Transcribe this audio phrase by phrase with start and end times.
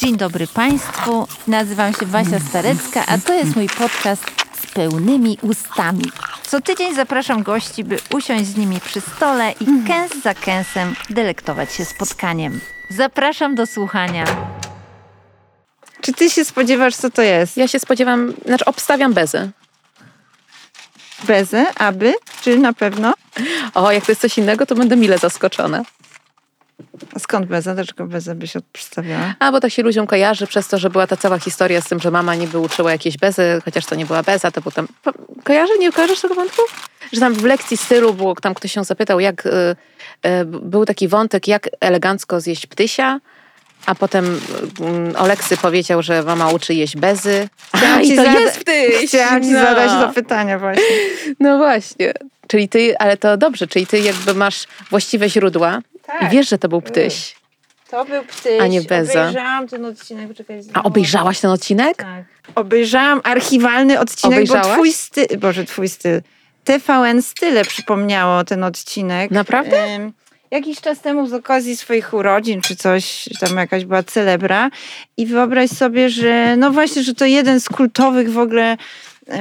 [0.00, 4.22] Dzień dobry Państwu, nazywam się Wasia Starecka, a to jest mój podcast
[4.62, 6.04] z pełnymi ustami.
[6.46, 11.72] Co tydzień zapraszam gości, by usiąść z nimi przy stole i kęs za kęsem delektować
[11.72, 12.60] się spotkaniem.
[12.90, 14.24] Zapraszam do słuchania.
[16.00, 17.56] Czy ty się spodziewasz, co to jest?
[17.56, 19.50] Ja się spodziewam, znaczy obstawiam bezy.
[21.24, 22.14] Bezę, aby?
[22.42, 23.14] Czy na pewno?
[23.74, 25.82] O, jak to jest coś innego, to będę mile zaskoczona.
[27.14, 27.74] A skąd Beza?
[27.74, 29.34] Dlaczego Bezę byś przedstawiała?
[29.38, 32.00] A, bo tak się ludziom kojarzy przez to, że była ta cała historia z tym,
[32.00, 34.88] że mama niby uczyła jakieś bezy, chociaż to nie była beza, to był tam...
[35.44, 35.72] Kojarzy?
[35.78, 36.62] Nie kojarzysz tego wątku?
[37.12, 39.46] Że tam w lekcji stylu było, tam ktoś się zapytał, jak...
[39.46, 39.50] Y,
[40.26, 43.20] y, był taki wątek, jak elegancko zjeść ptysia,
[43.86, 44.40] a potem
[44.80, 47.48] um, Oleksy powiedział, że mama uczy jeść bezy.
[47.76, 49.08] Chciałam A, ci i to zada- jest ptyś!
[49.08, 49.60] Chciałam ci no.
[49.62, 50.84] zadać to pytanie właśnie.
[51.40, 52.12] No właśnie.
[52.46, 55.78] Czyli ty, ale to dobrze, czyli ty jakby masz właściwe źródła
[56.12, 56.22] Tak.
[56.22, 57.34] i wiesz, że to był ptyś.
[57.90, 58.60] To był ptyś.
[58.60, 59.20] A nie Beza.
[59.22, 60.28] Obejrzałam ten odcinek.
[60.28, 61.96] Poczekaj, A obejrzałaś ten odcinek?
[61.96, 62.24] Tak.
[62.54, 64.66] Obejrzałam archiwalny odcinek, Obejrzałaś?
[64.66, 66.20] bo twój styl, Boże, twój styl,
[66.64, 69.30] TVN Style przypomniało ten odcinek.
[69.30, 69.76] Naprawdę?
[69.84, 70.12] Em,
[70.50, 74.70] Jakiś czas temu z okazji swoich urodzin czy coś, tam jakaś była celebra
[75.16, 78.76] i wyobraź sobie, że no właśnie, że to jeden z kultowych w ogóle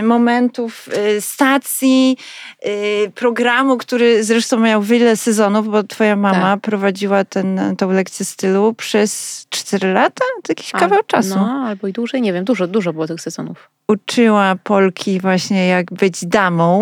[0.04, 2.18] momentów e, stacji,
[2.62, 2.70] e,
[3.09, 9.45] programu, który zresztą miał wiele sezonów, bo twoja mama prowadziła ten, tą lekcję stylu przez
[9.50, 10.26] 4 lata?
[10.44, 13.70] To jakiś kawał czasu No, albo i dłużej, nie wiem, dużo, dużo było tych sezonów.
[13.90, 16.80] Uczyła Polki właśnie jak być damą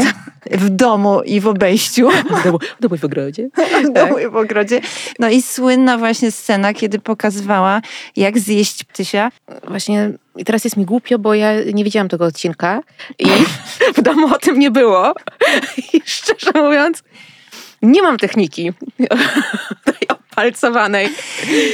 [0.51, 2.09] w domu i w obejściu.
[2.79, 3.49] W domu w ogrodzie.
[3.89, 4.81] W domu i w ogrodzie.
[5.19, 7.81] No i słynna właśnie scena, kiedy pokazywała
[8.15, 9.31] jak zjeść ptysia.
[9.67, 12.81] Właśnie i teraz jest mi głupio, bo ja nie widziałam tego odcinka
[13.19, 13.27] i
[13.97, 15.13] w domu o tym nie było.
[15.93, 17.03] I szczerze mówiąc,
[17.81, 18.71] nie mam techniki
[19.85, 21.09] tej opalcowanej.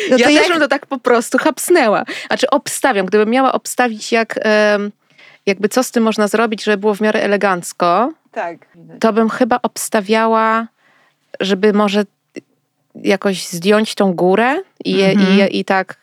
[0.09, 2.03] No ja jak- też bym to tak po prostu chapsnęła.
[2.27, 4.39] Znaczy obstawiam, gdybym miała obstawić jak...
[4.41, 4.91] em,
[5.45, 8.57] Jakby co z tym można zrobić, żeby było w miarę elegancko, Tak.
[8.99, 10.67] to bym chyba obstawiała,
[11.39, 12.03] żeby może
[12.95, 14.55] jakoś zdjąć tą górę
[14.85, 15.49] i, Mhm.
[15.49, 15.97] i, i tak,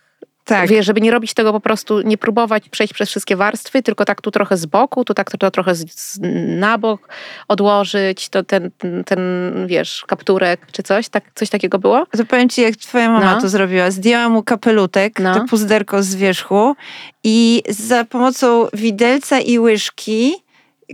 [0.44, 0.68] Tak.
[0.68, 4.20] wiesz, żeby nie robić tego po prostu, nie próbować przejść przez wszystkie warstwy, tylko tak
[4.20, 6.18] tu trochę z boku, tu tak to trochę z, z,
[6.60, 7.08] na bok
[7.48, 8.70] odłożyć, to ten,
[9.06, 9.20] ten,
[9.66, 12.06] wiesz, kapturek czy coś, tak, coś takiego było?
[12.16, 13.40] To powiem ci, jak twoja mama No.
[13.40, 13.90] to zrobiła.
[13.90, 15.34] Zdjęła mu kapelutek, No.
[15.34, 16.76] to puzderko z wierzchu
[17.24, 20.34] i za pomocą widelca i łyżki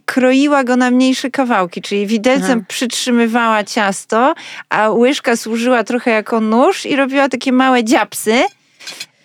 [0.05, 2.67] kroiła go na mniejsze kawałki, czyli widelcem Aha.
[2.69, 4.35] przytrzymywała ciasto,
[4.69, 8.43] a łyżka służyła trochę jako nóż i robiła takie małe dziapsy.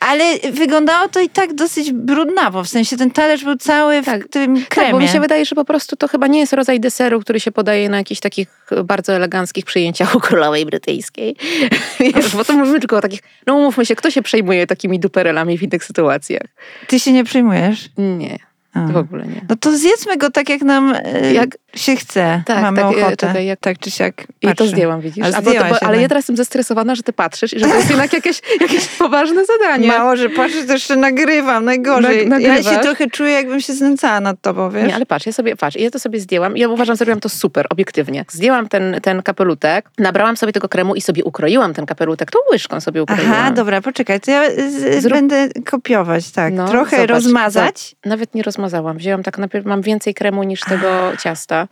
[0.09, 4.27] Ale wyglądało to i tak dosyć brudnawo, w sensie ten talerz był cały w Tak.
[4.27, 4.65] tym kremie.
[4.69, 7.39] Tak, bo mi się wydaje, że po prostu to chyba nie jest rodzaj deseru, który
[7.39, 8.47] się podaje na jakichś takich
[8.83, 11.35] bardzo eleganckich przyjęciach u królowej brytyjskiej.
[12.15, 15.57] Wiesz, bo to mówimy tylko o takich, no umówmy się, kto się przejmuje takimi duperelami
[15.57, 16.47] w innych sytuacjach?
[16.87, 17.89] Ty się nie przejmujesz?
[17.97, 18.50] Nie.
[18.75, 19.41] W ogóle nie.
[19.49, 22.43] No to zjedzmy go tak, jak nam e, Jak- się chce.
[22.45, 23.17] Tak, Mamy tak, e, ochotę.
[23.17, 25.25] czekaj, jak- Tak czy siak I to zdjęłam, widzisz?
[25.25, 27.65] A A bo, to, bo, ale ja teraz jestem zestresowana, że ty patrzysz i że
[27.65, 29.87] to jest jednak jakieś, jakieś poważne zadanie.
[29.87, 32.27] Mało, że patrzę, to jeszcze nagrywam, najgorzej.
[32.29, 34.87] Nag- ja się trochę czuję, jakbym się znęcała nad tobą, wiesz?
[34.87, 36.57] Nie, ale patrz, ja sobie, patrz, ja to sobie zdjęłam.
[36.57, 38.25] Ja uważam, że zrobiłam to super, obiektywnie.
[38.31, 42.31] Zdjęłam ten, ten kapelutek, nabrałam sobie tego kremu i sobie ukroiłam ten kapelutek.
[42.31, 43.31] Tą łyżką sobie ukroiłam.
[43.33, 46.53] Aha, dobra, poczekaj, to ja z, Zrób- będę kopiować, tak.
[46.53, 48.97] No, trochę zobacz, rozmazać, Nawet nie rozmazałam.
[48.97, 51.67] Wzięłam tak, najpierw mam więcej kremu niż tego ciasta.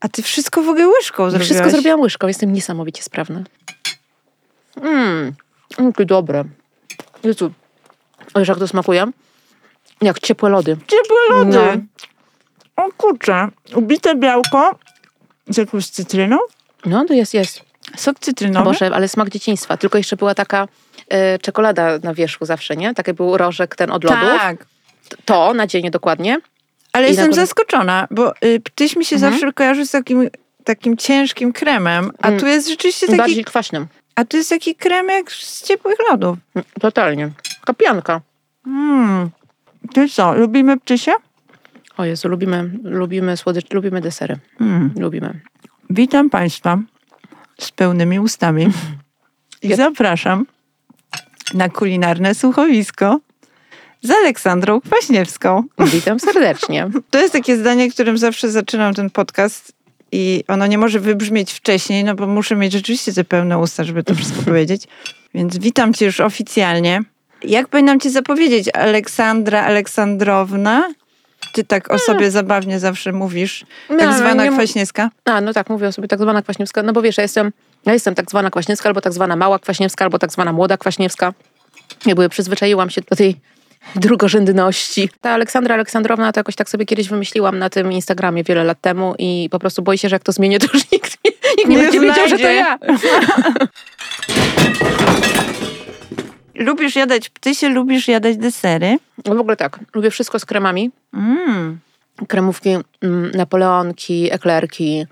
[0.00, 1.44] a ty wszystko w ogóle łyżką zrobiłaś.
[1.46, 3.42] wszystko zrobiłam łyżką, jestem niesamowicie sprawna.
[4.82, 5.34] Mmm,
[5.78, 6.44] jakie dobre.
[7.24, 7.52] Jezu,
[8.36, 9.06] wiesz jak to smakuje?
[10.02, 10.76] Jak ciepłe lody.
[10.86, 11.82] Ciepłe lody.
[12.76, 12.84] No.
[12.84, 14.78] O kurczę, ubite białko
[15.48, 16.38] z jakąś cytryną.
[16.86, 17.62] No, to jest, jest.
[17.96, 18.64] Sok cytrynowy.
[18.64, 19.76] Boże, ale smak dzieciństwa.
[19.76, 20.68] Tylko jeszcze była taka
[21.08, 22.94] e, czekolada na wierzchu zawsze, nie?
[22.94, 24.38] Taki był rożek ten od lodów.
[24.38, 24.66] tak.
[25.24, 26.38] To na dzień dokładnie.
[26.92, 29.32] Ale I jestem na zaskoczona, bo y, ptyś mi się Mhm.
[29.32, 30.28] zawsze kojarzy z takim,
[30.64, 32.40] takim ciężkim kremem, a Mm.
[32.40, 33.86] tu jest rzeczywiście taki, Bardziej kwaśnym.
[34.14, 36.38] a tu jest taki krem jak z ciepłych lodów.
[36.54, 37.30] Mm, Totalnie.
[37.64, 38.20] Kapianka.
[38.66, 39.30] Mm.
[39.94, 41.12] Ty co, lubimy ptysie?
[41.96, 44.36] O Jezu, lubimy, lubimy słodycz, lubimy desery.
[44.60, 44.90] Mm.
[44.98, 45.40] Lubimy.
[45.90, 46.78] Witam Państwa
[47.60, 48.66] z pełnymi ustami
[49.62, 50.46] i zapraszam
[51.54, 53.20] na kulinarne słuchowisko
[54.04, 55.62] z Aleksandrą Kwaśniewską.
[55.78, 56.88] Witam serdecznie.
[57.10, 59.72] To jest takie zdanie, którym zawsze zaczynam ten podcast
[60.12, 64.04] i ono nie może wybrzmieć wcześniej, no bo muszę mieć rzeczywiście te pełne usta, żeby
[64.04, 64.82] to wszystko powiedzieć.
[65.34, 67.02] Więc witam cię już oficjalnie.
[67.44, 68.68] Jak powinnam cię zapowiedzieć?
[68.68, 70.88] Aleksandra Aleksandrowna?
[71.52, 73.64] Ty tak o sobie zabawnie zawsze mówisz.
[73.88, 75.10] Tak No, zwana nie Kwaśniewska.
[75.24, 76.82] A, no tak, mówię o sobie tak zwana kwaśniewska.
[76.82, 77.52] No bo wiesz, ja jestem,
[77.86, 81.32] ja jestem tak zwana kwaśniewska, albo tak zwana mała kwaśniewska, albo tak zwana młoda kwaśniewska.
[82.06, 83.36] jakby przyzwyczaiłam się do tej
[83.96, 85.10] drugorzędności.
[85.20, 89.14] Ta Aleksandra Aleksandrowna to jakoś tak sobie kiedyś wymyśliłam na tym Instagramie wiele lat temu
[89.18, 91.82] i po prostu boję się, że jak to zmienię, to już nikt, nikt nie, Nie
[91.82, 92.78] będzie wiedział, że to ja.
[96.54, 98.98] Lubisz jadać, ty się lubisz jadać desery?
[99.26, 100.90] No w ogóle tak, lubię wszystko z kremami.
[101.14, 101.78] Mm.
[102.28, 102.70] Kremówki,
[103.02, 105.06] mm, napoleonki, eklerki,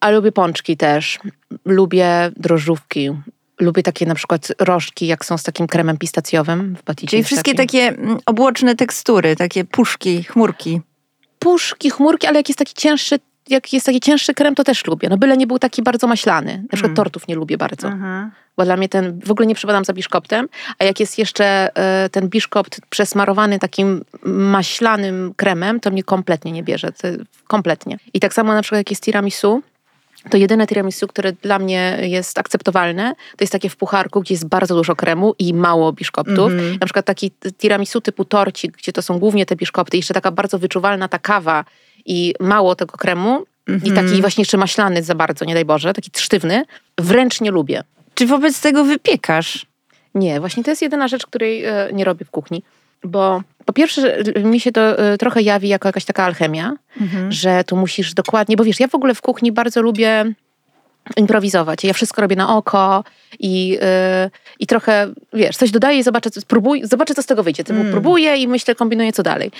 [0.00, 1.18] a lubię pączki też.
[1.64, 3.10] Lubię drożdżówki.
[3.60, 7.10] Lubię takie na przykład rożki, jak są z takim kremem pistacjowym w baticie.
[7.10, 7.78] Czyli wszystkie taki.
[7.78, 10.80] takie mm, obłoczne tekstury, takie puszki, chmurki.
[11.38, 13.18] puszki, chmurki, ale jak jest taki cięższy,
[13.48, 15.08] jak jest taki cięższy krem, to też lubię.
[15.08, 16.52] No byle nie był taki bardzo maślany.
[16.52, 16.96] Na przykład Mm.
[16.96, 18.30] tortów nie lubię bardzo, Mhm.
[18.56, 22.08] bo dla mnie ten, w ogóle nie przepadam za biszkoptem, a jak jest jeszcze e,
[22.08, 26.92] ten biszkopt przesmarowany takim maślanym kremem, to mnie kompletnie nie bierze.
[26.92, 27.08] To,
[27.46, 27.98] kompletnie.
[28.14, 29.62] I tak samo na przykład jak jest tiramisu,
[30.30, 34.46] to jedyne tiramisu, które dla mnie jest akceptowalne, to jest takie w pucharku, gdzie jest
[34.48, 36.52] bardzo dużo kremu i mało biszkoptów.
[36.52, 36.76] Mhm.
[36.80, 40.58] Na przykład taki tiramisu typu torcik, gdzie to są głównie te biszkopty, jeszcze taka bardzo
[40.58, 41.64] wyczuwalna ta kawa
[42.06, 43.94] i mało tego kremu i Mhm.
[44.06, 46.64] taki właśnie jeszcze maślany za bardzo, nie daj Boże, taki sztywny,
[46.98, 47.82] wręcz nie lubię.
[48.14, 49.66] Czy wobec tego wypiekasz?
[50.14, 52.62] Nie, właśnie to jest jedyna rzecz, której e, nie robię w kuchni.
[53.04, 57.32] Bo po pierwsze, mi się to e, trochę jawi jako jakaś taka alchemia, Mhm.
[57.32, 60.24] że tu musisz dokładnie, bo wiesz, ja w ogóle w kuchni bardzo lubię
[61.16, 61.84] improwizować.
[61.84, 63.04] Ja wszystko robię na oko
[63.38, 63.78] i, yy,
[64.60, 66.40] i trochę, wiesz, coś dodaję i zobaczę, co,
[66.82, 67.64] zobaczę, co z tego wyjdzie.
[67.64, 67.90] Ty Mm.
[67.92, 69.50] próbuję i myślę, kombinuję, co dalej.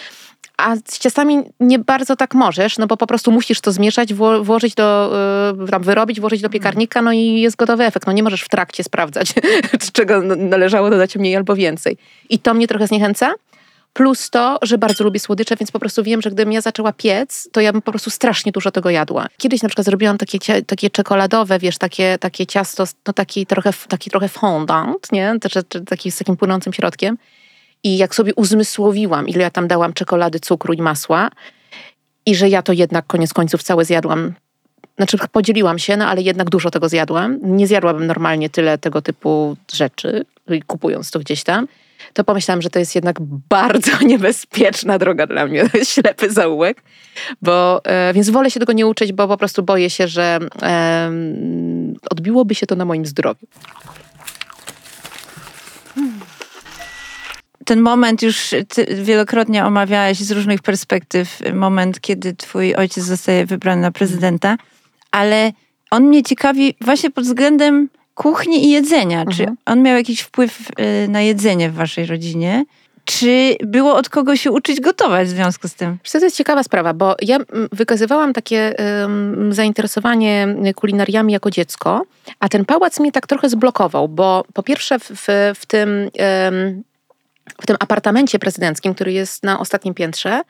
[0.56, 4.44] A z ciastami nie bardzo tak możesz, no bo po prostu musisz to zmieszać, wło-
[4.44, 5.12] włożyć do,
[5.60, 8.06] yy, tam wyrobić, włożyć do piekarnika, no i jest gotowy efekt.
[8.06, 9.34] No nie możesz w trakcie sprawdzać,
[9.92, 11.96] czego należało dodać mniej albo więcej.
[12.30, 13.34] I to mnie trochę zniechęca.
[13.98, 17.48] Plus to, że bardzo lubię słodycze, więc po prostu wiem, że gdybym ja zaczęła piec,
[17.52, 19.26] to ja bym po prostu strasznie dużo tego jadła.
[19.38, 24.10] Kiedyś na przykład zrobiłam takie, takie czekoladowe, wiesz, takie, takie ciasto, no taki trochę, taki
[24.10, 25.34] trochę fondant, nie?
[25.86, 27.18] Taki z takim płynącym środkiem.
[27.82, 31.30] I jak sobie uzmysłowiłam, ile ja tam dałam czekolady, cukru i masła
[32.26, 34.34] i że ja to jednak koniec końców całe zjadłam
[34.96, 37.38] znaczy podzieliłam się, no ale jednak dużo tego zjadłam.
[37.42, 40.24] Nie zjadłabym normalnie tyle tego typu rzeczy,
[40.66, 41.68] kupując to gdzieś tam.
[42.12, 43.16] To pomyślałam, że to jest jednak
[43.48, 45.64] bardzo niebezpieczna droga dla mnie,
[45.94, 46.82] ślepy zaułek.
[47.42, 50.38] Bo, e, więc wolę się tego nie uczyć, bo po prostu boję się, że
[52.10, 53.46] odbiłoby się to na moim zdrowiu.
[57.64, 58.54] Ten moment już
[59.02, 64.56] wielokrotnie omawiałeś z różnych perspektyw, moment, kiedy twój ojciec zostaje wybrany na prezydenta,
[65.10, 65.52] ale
[65.90, 67.88] on mnie ciekawi właśnie pod względem
[68.22, 69.24] kuchni i jedzenia.
[69.26, 69.56] Czy Mhm.
[69.66, 72.64] on miał jakiś wpływ y, na jedzenie w waszej rodzinie?
[73.04, 75.98] Czy było od kogo się uczyć gotować w związku z tym?
[76.12, 82.02] To jest ciekawa sprawa, bo ja mm, wykazywałam takie em, zainteresowanie kulinariami jako dziecko,
[82.40, 86.10] a ten pałac mnie tak trochę zblokował, bo po pierwsze w, w, tym...
[86.18, 86.82] em,
[87.62, 90.40] w tym apartamencie prezydenckim, który jest na ostatnim piętrze,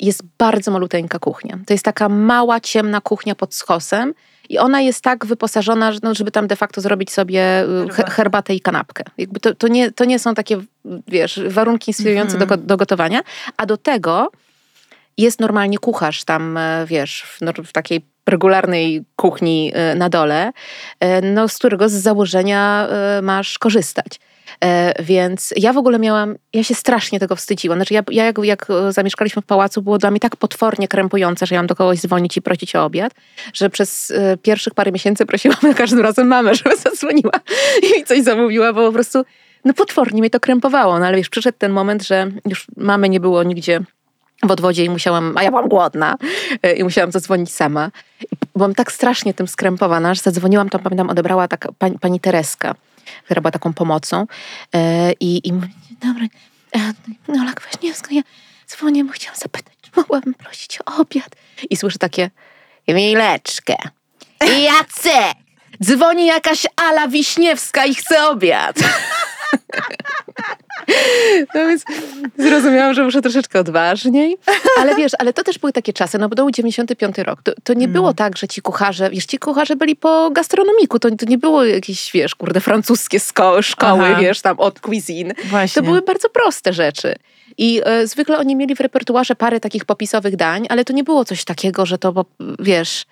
[0.00, 1.58] jest bardzo maluteńka kuchnia.
[1.66, 4.14] To jest taka mała, ciemna kuchnia pod skosem
[4.48, 8.54] i ona jest tak wyposażona, no, żeby tam de facto zrobić sobie y, he- herbatę
[8.54, 9.04] i kanapkę.
[9.18, 10.60] Jakby to, to, nie, to nie są takie,
[11.08, 13.20] wiesz, warunki inspirujące do, go- do gotowania,
[13.56, 14.30] a do tego
[15.18, 20.52] jest normalnie kucharz tam, e, wiesz, w, nor- w takiej regularnej kuchni e, na dole,
[21.00, 22.88] e, no, z którego z założenia
[23.22, 24.20] masz korzystać.
[24.64, 27.78] E, Więc ja w ogóle miałam, ja się strasznie tego wstydziłam.
[27.78, 31.46] Znaczy ja, ja jak, jak e, zamieszkaliśmy w pałacu, było dla mnie tak potwornie krępujące,
[31.46, 33.12] że ja mam do kogoś dzwonić i prosić o obiad,
[33.52, 37.32] że przez e, pierwszych parę miesięcy prosiłam za każdym razem mamę, żeby zadzwoniła
[37.98, 39.24] i coś zamówiła, bo po prostu
[39.64, 40.98] no potwornie mnie to krępowało.
[40.98, 43.80] No ale wiesz, przyszedł ten moment, że już mamy nie było nigdzie
[44.42, 46.16] w odwodzie i musiałam, a ja byłam głodna
[46.76, 47.90] i musiałam zadzwonić sama.
[48.56, 52.74] Byłam tak strasznie tym skrępowana, że zadzwoniłam, tam pamiętam, odebrała taka pani, pani Tereska,
[53.24, 54.26] która była taką pomocą
[54.74, 56.28] e, i, i mówi, "Dzień dobry,
[56.76, 56.92] e,
[57.28, 58.22] no Ola Kwaśniewska, ja
[58.68, 61.36] dzwonię, bo chciałam zapytać, czy mogłabym prosić o obiad.
[61.70, 62.30] I słyszę takie,
[62.88, 63.76] Mileczkę,
[64.40, 65.36] Jacek,
[65.82, 68.76] dzwoni jakaś Ala Wiśniewska i chce obiad.
[71.54, 71.84] No więc
[72.38, 74.36] zrozumiałam, że muszę troszeczkę odważniej.
[74.78, 77.42] Ale wiesz, ale to też były takie czasy, no bo to był 95 rok.
[77.42, 80.98] To, to nie było tak, że ci kucharze, wiesz, ci kucharze byli po gastronomiku.
[80.98, 84.20] To, to nie było jakieś, wiesz, kurde, francuskie sko- szkoły, Aha.
[84.20, 85.34] wiesz, tam od cuisine.
[85.44, 85.82] Właśnie.
[85.82, 87.14] To były bardzo proste rzeczy.
[87.58, 91.24] I e, zwykle oni mieli w repertuarze parę takich popisowych dań, ale to nie było
[91.24, 92.24] coś takiego, że to, bo,
[92.58, 93.04] wiesz...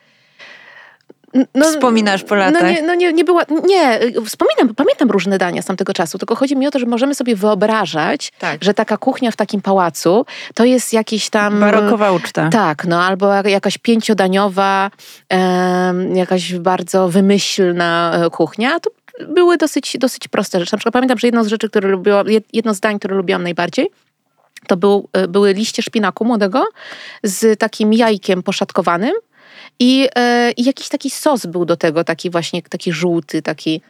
[1.54, 2.62] No, Wspominasz po No latach.
[2.74, 6.56] nie, no nie, nie była, nie, wspominam, pamiętam różne dania z tamtego czasu, tylko chodzi
[6.56, 8.64] mi o to, że możemy sobie wyobrażać, Tak.
[8.64, 11.60] że taka kuchnia w takim pałacu to jest jakiś tam...
[11.60, 12.48] Barokowa uczta.
[12.48, 14.90] Tak, no albo jak- jakaś pięciodaniowa,
[15.28, 18.90] em, jakaś bardzo wymyślna e, kuchnia, to
[19.28, 20.72] były dosyć, dosyć proste rzeczy.
[20.74, 23.90] Na przykład pamiętam, że jedną z rzeczy, które lubiłam, jedno zdań, które lubiłam najbardziej,
[24.66, 26.64] to był, e, były liście szpinaku młodego
[27.22, 29.12] z takim jajkiem poszatkowanym
[29.80, 33.82] i, e, i jakiś taki sos był do tego, taki właśnie, taki żółty, taki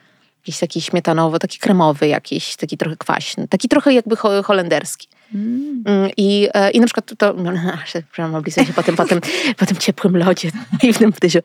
[0.49, 5.09] jakiś taki śmietanowy, taki kremowy jakiś, taki trochę kwaśny, taki trochę jakby holenderski.
[5.35, 5.83] Mm.
[5.87, 6.11] mm.
[6.17, 7.53] I, e, I na przykład to, no,
[7.85, 9.21] przepraszam, oblizać się po tym, po, tym,
[9.57, 10.51] po tym ciepłym lodzie
[10.83, 11.39] i w tym ptysiu.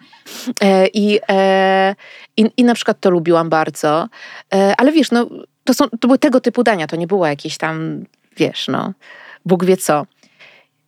[0.61, 1.95] E, I, e,
[2.37, 4.07] i, I na przykład to lubiłam bardzo.
[4.77, 5.29] Ale wiesz, no,
[5.63, 8.03] to, są, to były tego typu dania, to nie było jakieś tam,
[8.37, 8.93] wiesz, no,
[9.45, 10.05] Bóg wie co.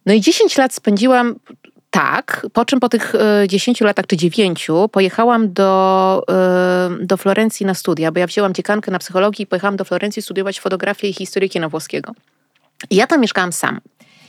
[0.06, 1.36] No i 10 lat spędziłam
[1.96, 3.14] tak, po czym po tych
[3.48, 6.24] 10 latach czy 9 pojechałam do,
[7.02, 10.60] do Florencji na studia, bo ja wzięłam dziekankę na psychologii i pojechałam do Florencji studiować
[10.60, 12.12] fotografię i historię kina włoskiego.
[12.90, 13.82] I ja tam mieszkałam sam.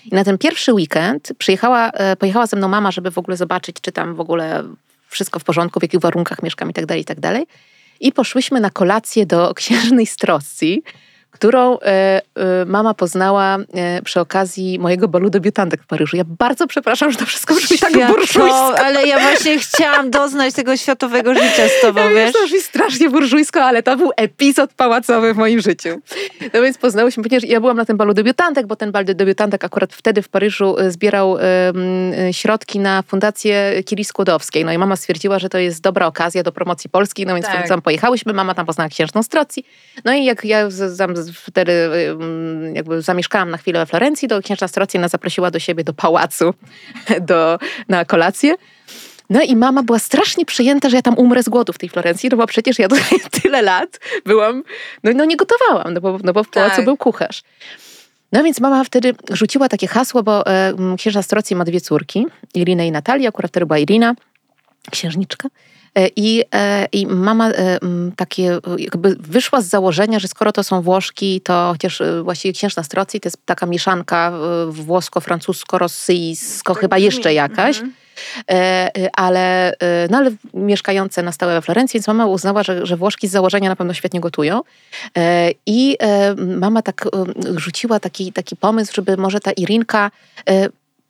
[0.04, 3.76] I na ten pierwszy weekend przyjechała, e, pojechała ze mną mama, żeby w ogóle zobaczyć,
[3.80, 4.64] czy tam w ogóle
[5.08, 7.46] wszystko w porządku, w jakich warunkach mieszkam i tak dalej, i tak dalej.
[8.00, 10.82] I poszłyśmy na kolację do księżnej Stroscji,
[11.36, 12.20] którą e, e,
[12.66, 16.16] mama poznała e, przy okazji mojego balu debiutantek w Paryżu.
[16.16, 18.78] Ja bardzo przepraszam, że to wszystko brzmi tak burżujsko.
[18.78, 22.32] Ale ja właśnie chciałam doznać tego światowego życia z tobą, ja wiesz?
[22.32, 26.00] To brzmi strasznie burżujsko, ale to był epizod pałacowy w moim życiu.
[26.54, 29.92] No więc poznałyśmy, ponieważ ja byłam na tym balu debiutantek, bo ten bal debiutantek akurat
[29.92, 31.36] wtedy w Paryżu zbierał
[32.32, 34.64] środki na fundację Kiri Skłodowskiej.
[34.64, 37.68] No i mama stwierdziła, że to jest dobra okazja do promocji Polski, no więc tak.
[37.68, 39.66] tam pojechałyśmy, mama tam poznała księżną Strocji.
[40.04, 41.72] No i jak ja tam wtedy
[42.72, 46.54] jakby zamieszkałam na chwilę we Florencji, to księżna Strocja nas zaprosiła do siebie do pałacu
[47.20, 48.54] do, na kolację.
[49.30, 52.28] No i mama była strasznie przejęta, że ja tam umrę z głodu w tej Florencji,
[52.28, 54.62] no bo przecież ja tutaj tyle lat byłam,
[55.04, 56.84] no, no nie gotowałam, no bo, no bo w pałacu tak.
[56.84, 57.42] był kucharz.
[58.32, 62.86] No więc mama wtedy rzuciła takie hasło, bo e, księżna Strocji ma dwie córki, Irinę
[62.86, 64.14] i Natalię, akurat wtedy była Irina,
[64.90, 65.48] księżniczka.
[65.96, 67.78] E, I, e, I mama e,
[68.16, 73.20] takie jakby wyszła z założenia, że skoro to są Włoszki, to chociaż właściwie księżna Strocji
[73.20, 74.32] to jest taka mieszanka
[74.68, 77.76] włosko-francusko-rosyjsko, chyba jeszcze jakaś.
[77.76, 77.92] Mhm.
[79.16, 79.74] ale,
[80.10, 83.68] no ale mieszkające na stałe we Florencji, więc mama uznała, że, że Włoszki z założenia
[83.68, 84.60] na pewno świetnie gotują.
[85.66, 85.96] I
[86.36, 87.08] mama tak
[87.56, 90.10] rzuciła taki, taki pomysł, żeby może ta Irinka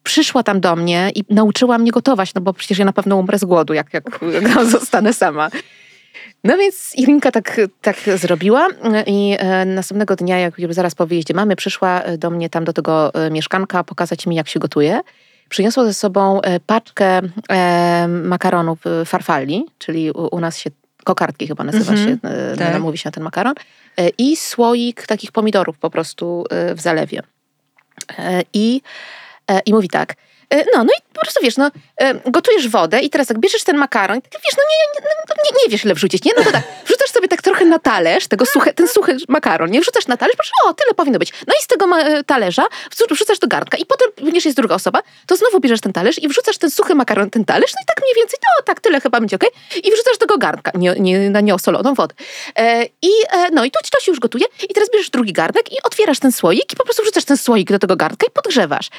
[0.06, 3.38] przyszła tam do mnie i nauczyła mnie gotować, no bo przecież ja na pewno umrę
[3.38, 5.48] z głodu, jak, jak, jak zostanę sama.
[6.44, 8.68] No więc Irinka tak, tak zrobiła
[9.06, 13.14] i e, następnego dnia, jak zaraz po wyjeździe mamy, przyszła do mnie tam do tego
[13.14, 15.00] e, mieszkanka pokazać mi, jak się gotuje.
[15.48, 17.20] Przyniosła ze sobą e, paczkę
[18.08, 20.70] makaronów farfalli, czyli u, nas się
[21.04, 22.80] kokardki chyba nazywa mm -hmm, się, tak.
[22.80, 23.54] mówi się na ten makaron,
[24.18, 26.44] i słoik takich pomidorów po prostu
[26.74, 27.22] w zalewie.
[28.52, 29.25] I E,
[29.66, 30.16] i mówi tak, e,
[30.50, 33.76] no, no i po prostu wiesz, no, e, gotujesz wodę i teraz tak bierzesz ten
[33.76, 36.32] makaron tak, wiesz, no nie, nie, no, nie, nie wiesz ile wrzucić, nie?
[36.36, 39.80] No to tak, wrzucasz sobie tak trochę na talerz, tego suche, ten suchy makaron, nie?
[39.80, 41.32] Wrzucasz na talerz, proszę, o, tyle powinno być.
[41.46, 41.86] No i z tego
[42.26, 42.66] talerza
[43.10, 46.28] wrzucasz do garnka i potem, ponieważ jest druga osoba, to znowu bierzesz ten talerz i
[46.28, 49.20] wrzucasz ten suchy makaron, ten talerz, no i tak mniej więcej, no tak, tyle chyba
[49.20, 49.50] będzie okej.
[49.50, 49.80] Okay?
[49.80, 52.14] I wrzucasz do tego garnka, nie, nie, na nieosoloną wodę.
[52.58, 53.10] E, I
[53.52, 56.32] no i to, to się już gotuje i teraz bierzesz drugi garnek i otwierasz ten
[56.32, 58.90] słoik i po prostu wrzucasz ten słoik do tego garnka i podgrzewasz.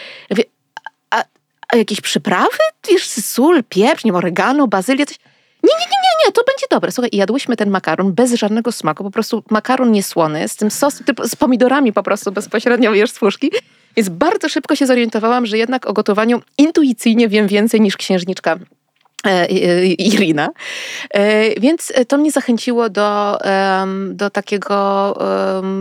[1.74, 2.58] A jakieś przyprawy?
[2.90, 5.18] Wiesz, sól, pieprz, nie wiem, oregano, bazylię, coś.
[5.64, 6.92] Nie, nie, nie, nie, nie, to będzie dobre.
[6.92, 11.04] Słuchaj, i jadłyśmy ten makaron bez żadnego smaku, po prostu makaron niesłony, z tym sos,
[11.24, 13.52] z pomidorami po prostu bezpośrednio wiesz z puszki.
[13.96, 18.58] Więc bardzo szybko się zorientowałam, że jednak o gotowaniu intuicyjnie wiem więcej niż księżniczka
[19.26, 19.48] e,
[19.86, 20.50] Irina.
[21.10, 23.38] E, więc to mnie zachęciło do,
[24.10, 25.18] do takiego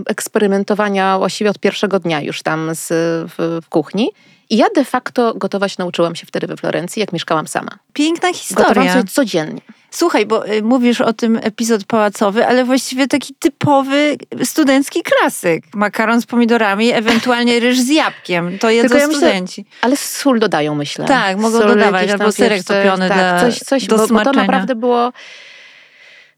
[0.07, 2.89] eksperymentowania właściwie od pierwszego dnia już tam z,
[3.31, 4.11] w, w kuchni.
[4.51, 7.79] I ja de facto gotować nauczyłam się wtedy we Florencji, jak mieszkałam sama.
[7.93, 8.69] Piękna historia.
[8.69, 9.61] Gotowałam codziennie.
[9.91, 15.65] Słuchaj, bo y, mówisz o tym epizod pałacowy, ale właściwie taki typowy studencki klasyk.
[15.75, 18.59] Makaron z pomidorami, ewentualnie ryż z jabłkiem.
[18.59, 19.61] To jedzą ja studenci.
[19.61, 21.05] Myślę, ale sól dodają, myślę.
[21.05, 24.33] Tak, mogą sól dodawać, albo serek topiony tak, dla, coś, coś, do bo, bo to
[24.33, 25.13] naprawdę było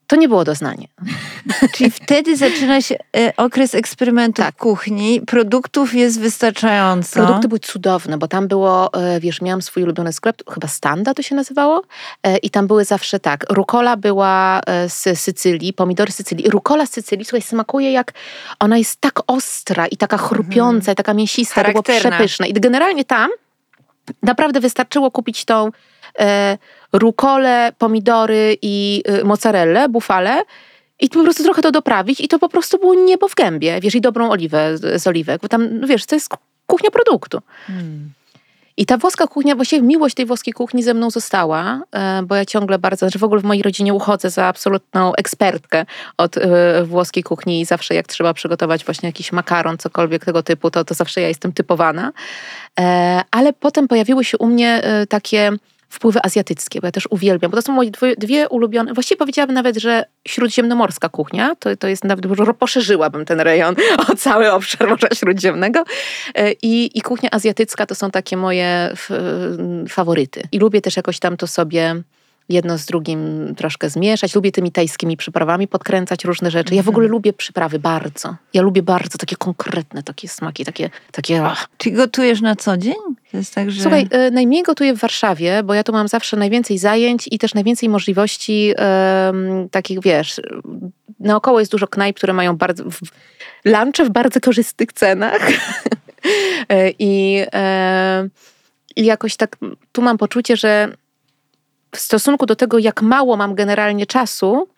[0.08, 0.88] to nie było doznanie.
[1.74, 4.54] Czyli wtedy zaczyna się e, okres eksperymentu tak.
[4.54, 5.20] w kuchni.
[5.20, 7.20] Produktów jest wystarczająco.
[7.20, 11.22] Produkty były cudowne, bo tam było, e, wiesz, miałam swój ulubiony sklep, chyba Standa to
[11.22, 11.82] się nazywało
[12.22, 16.50] e, i tam były zawsze tak, rukola była z Sycylii, pomidory z Sycylii.
[16.50, 18.12] Rukola z Sycylii, słuchaj, smakuje jak,
[18.60, 20.92] ona jest tak ostra i taka chrupiąca mhm.
[20.92, 22.48] i taka mięsista, to było przepyszne.
[22.48, 23.30] I generalnie tam
[24.22, 25.70] naprawdę wystarczyło kupić tą
[26.18, 26.58] e,
[26.92, 30.42] rukole, pomidory i y, mozzarellę, bufale
[31.00, 33.94] i po prostu trochę to doprawić i to po prostu było niebo w gębie, wiesz,
[33.94, 36.28] i dobrą oliwę z, oliwek, bo tam, no wiesz, to jest
[36.66, 37.40] kuchnia produktu.
[37.66, 38.10] Hmm.
[38.76, 42.44] I ta włoska kuchnia, właściwie miłość tej włoskiej kuchni ze mną została, e, bo ja
[42.44, 47.22] ciągle bardzo, znaczy w ogóle w mojej rodzinie uchodzę za absolutną ekspertkę od e, włoskiej
[47.22, 51.20] kuchni i zawsze jak trzeba przygotować właśnie jakiś makaron, cokolwiek tego typu, to, to zawsze
[51.20, 52.12] ja jestem typowana.
[52.80, 55.52] E, ale potem pojawiły się u mnie takie
[55.88, 59.54] wpływy azjatyckie, bo ja też uwielbiam, bo to są moje dwie, dwie ulubione, właściwie powiedziałabym
[59.54, 62.26] nawet, że śródziemnomorska kuchnia, to, to jest nawet,
[62.58, 63.74] poszerzyłabym ten rejon
[64.08, 65.84] o cały obszar Morza Śródziemnego
[66.34, 68.94] e, i, i kuchnia azjatycka to są takie moje
[69.88, 70.42] faworyty.
[70.52, 72.02] I lubię też jakoś tam to sobie
[72.48, 74.34] jedno z drugim troszkę zmieszać.
[74.34, 76.74] Lubię tymi tajskimi przyprawami podkręcać różne rzeczy.
[76.74, 77.12] Ja w ogóle mhm.
[77.12, 78.36] lubię przyprawy bardzo.
[78.54, 80.90] Ja lubię bardzo takie konkretne takie smaki, takie...
[81.12, 81.68] takie ach.
[81.78, 82.94] Czy gotujesz na co dzień?
[83.54, 83.82] Tak, że...
[83.82, 87.54] Słuchaj, y, najmniej gotuję w Warszawie, bo ja tu mam zawsze najwięcej zajęć i też
[87.54, 90.40] najwięcej możliwości y, takich, wiesz,
[91.20, 92.84] naokoło jest dużo knajp, które mają bardzo...
[92.84, 93.00] W,
[93.64, 95.48] lunche w bardzo korzystnych cenach.
[96.68, 98.30] E, I, y,
[98.96, 99.56] I jakoś tak
[99.92, 100.92] tu mam poczucie, że
[101.92, 104.68] w stosunku do tego, jak mało mam generalnie czasu,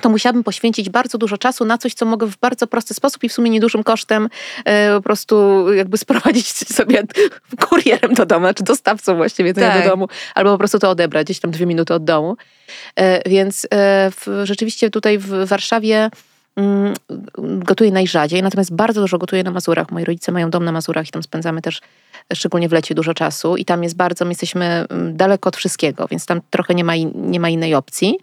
[0.00, 3.28] to musiałabym poświęcić bardzo dużo czasu na coś, co mogę w bardzo prosty sposób i
[3.28, 4.28] w sumie niedużym kosztem
[4.64, 7.02] e, po prostu jakby sprowadzić sobie
[7.60, 9.82] kurierem do domu, czy dostawcą właściwie tak.
[9.82, 12.36] do domu, albo po prostu to odebrać gdzieś tam dwie minuty od domu.
[12.96, 14.10] E, więc e,
[14.44, 16.10] rzeczywiście tutaj w Warszawie
[17.36, 19.90] gotuję najrzadziej, natomiast bardzo dużo gotuję na Mazurach.
[19.90, 21.80] Moi rodzice mają dom na Mazurach i tam spędzamy też
[22.34, 26.08] szczególnie w lecie dużo czasu i tam jest bardzo, my jesteśmy mm, daleko od wszystkiego,
[26.08, 28.18] więc tam trochę nie ma, nie ma innej opcji.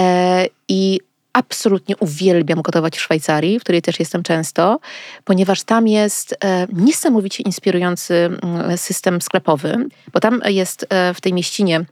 [0.00, 1.00] E, I
[1.32, 4.80] absolutnie uwielbiam gotować w Szwajcarii, w której też jestem często,
[5.24, 11.32] ponieważ tam jest e, niesamowicie inspirujący mm, system sklepowy, bo tam jest e, w tej
[11.32, 11.84] mieścinie,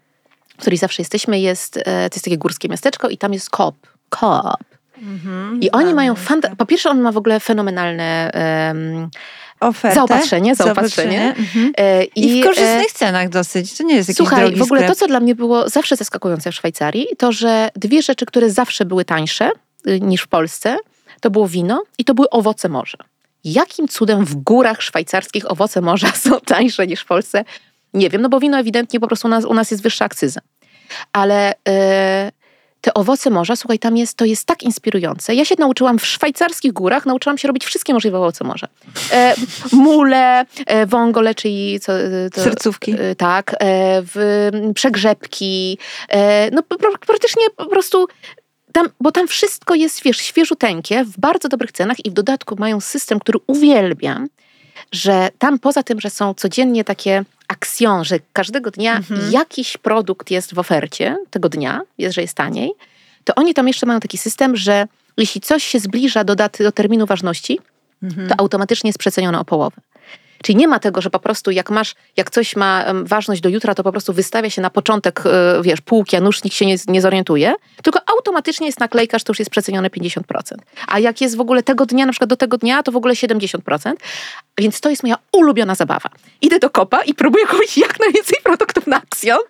[0.59, 3.75] w której zawsze jesteśmy, jest, to jest takie górskie miasteczko i tam jest Coop.
[4.09, 4.65] Coop.
[5.03, 8.31] Mhm, I oni mają, fanta- po pierwsze on ma w ogóle fenomenalne
[8.69, 9.11] um,
[9.61, 9.95] ofertę.
[9.95, 11.35] Zaopatrzenie, zaopatrzenie.
[11.37, 11.73] zaopatrzenie.
[11.79, 14.81] E, I, I, w korzystnych e, cenach dosyć, to nie jest jakiś Słuchaj, w ogóle
[14.81, 14.93] sklep.
[14.93, 18.85] to, co dla mnie było zawsze zaskakujące w Szwajcarii, to, że dwie rzeczy, które zawsze
[18.85, 19.51] były tańsze
[19.87, 20.77] y, niż w Polsce,
[21.21, 22.99] to było wino i to były owoce morza.
[23.45, 27.45] Jakim cudem w górach szwajcarskich owoce morza są tańsze niż w Polsce?
[27.95, 30.41] Nie wiem, no bo wino ewidentnie po prostu u nas, u nas jest wyższa akcyza.
[31.13, 31.55] Ale...
[31.69, 32.44] Yy,
[32.85, 35.35] te owoce morza, słuchaj, tam jest, to jest tak inspirujące.
[35.35, 38.69] Ja się nauczyłam w szwajcarskich górach, nauczyłam się robić wszystkie możliwe owoce morza.
[39.13, 39.35] E,
[39.73, 42.95] mule, e, wągole, czyli co, e, to, sercówki.
[42.99, 43.57] E, tak, e,
[44.03, 46.63] w, przegrzebki, e, no
[47.07, 48.07] praktycznie po prostu
[48.73, 52.81] tam, bo tam wszystko jest, wiesz, świeżuteńkie, w bardzo dobrych cenach i w dodatku mają
[52.81, 54.27] system, który uwielbiam,
[54.93, 59.33] że tam poza tym, że są codziennie takie akcjon, że każdego dnia mhm.
[59.33, 62.73] jakiś produkt jest w ofercie tego dnia, jest, że jest taniej,
[63.25, 66.73] to oni tam jeszcze mają taki system, że jeśli coś się zbliża do daty, do
[66.73, 67.61] terminu ważności,
[68.03, 68.29] mhm.
[68.29, 69.77] to automatycznie jest przecenione o połowę.
[70.45, 73.75] Czyli nie ma tego, że po prostu jak masz, jak coś ma ważność do jutra,
[73.75, 76.77] to po prostu wystawia się na początek, e, wiesz, półki, a nóż nikt się nie,
[76.89, 80.21] nie zorientuje, tylko automatycznie jest naklejka, że to już jest przecenione 50%.
[80.89, 83.15] A jak jest w ogóle tego dnia, na przykład do tego dnia, to w ogóle
[83.15, 83.93] 70%.
[84.59, 86.11] Więc to jest moja ulubiona zabawa.
[86.43, 89.41] Idę do kopa i próbuję kupić jak najwięcej produktów na akcjon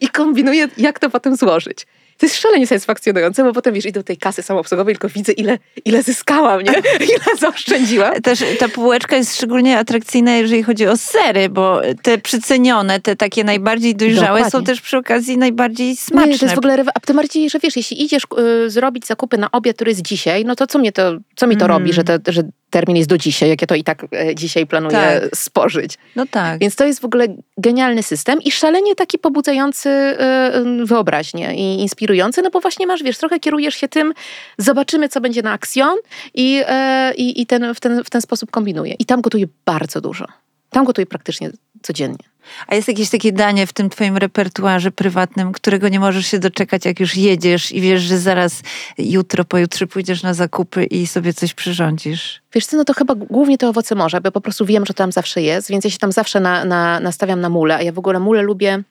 [0.00, 1.86] i kombinuję, jak to potem złożyć.
[2.18, 5.58] To jest szalenie satysfakcjonujące, bo potem wiesz, idę do tej kasy samoobsługowej, tylko widzę, ile,
[5.84, 6.72] ile zyskałam, nie?
[7.14, 8.22] ile zaoszczędziłam.
[8.22, 13.44] Też ta półeczka jest szczególnie atrakcyjna, jeżeli chodzi o sery, bo te przycenione, te takie
[13.44, 14.50] najbardziej dojrzałe Dokładnie.
[14.50, 16.32] są też przy okazji najbardziej smaczne.
[16.32, 18.22] Nie, to jest w ogóle, a tym bardziej, że wiesz, jeśli idziesz
[18.66, 21.56] y, zrobić zakupy na obiad, który jest dzisiaj, no to co mnie to, co mi
[21.56, 21.76] to mm.
[21.76, 22.42] robi, że, to, że
[22.74, 25.36] termin jest do dzisiaj, jak ja to i tak e, dzisiaj planuję tak.
[25.36, 25.98] spożyć.
[26.16, 26.60] No tak.
[26.60, 27.26] Więc to jest w ogóle
[27.58, 33.18] genialny system i szalenie taki pobudzający e, wyobraźnię i inspirujący, no bo właśnie masz, wiesz,
[33.18, 34.12] trochę kierujesz się tym,
[34.58, 35.96] zobaczymy, co będzie na akcjon
[36.34, 38.94] i, e, i, i ten, w, ten, w ten sposób kombinuję.
[38.98, 40.26] I tam gotuję bardzo dużo.
[40.70, 41.50] Tam gotuję praktycznie
[41.82, 42.24] codziennie.
[42.66, 46.84] A jest jakieś takie danie w tym twoim repertuarze prywatnym, którego nie możesz się doczekać,
[46.84, 48.62] jak już jedziesz i wiesz, że zaraz
[48.98, 52.40] jutro, pojutrze pójdziesz na zakupy i sobie coś przyrządzisz?
[52.54, 55.12] Wiesz co, no to chyba głównie to owoce morza, bo po prostu wiem, że tam
[55.12, 57.98] zawsze jest, więc ja się tam zawsze na, na, nastawiam na mule, a ja w
[57.98, 58.82] ogóle mule lubię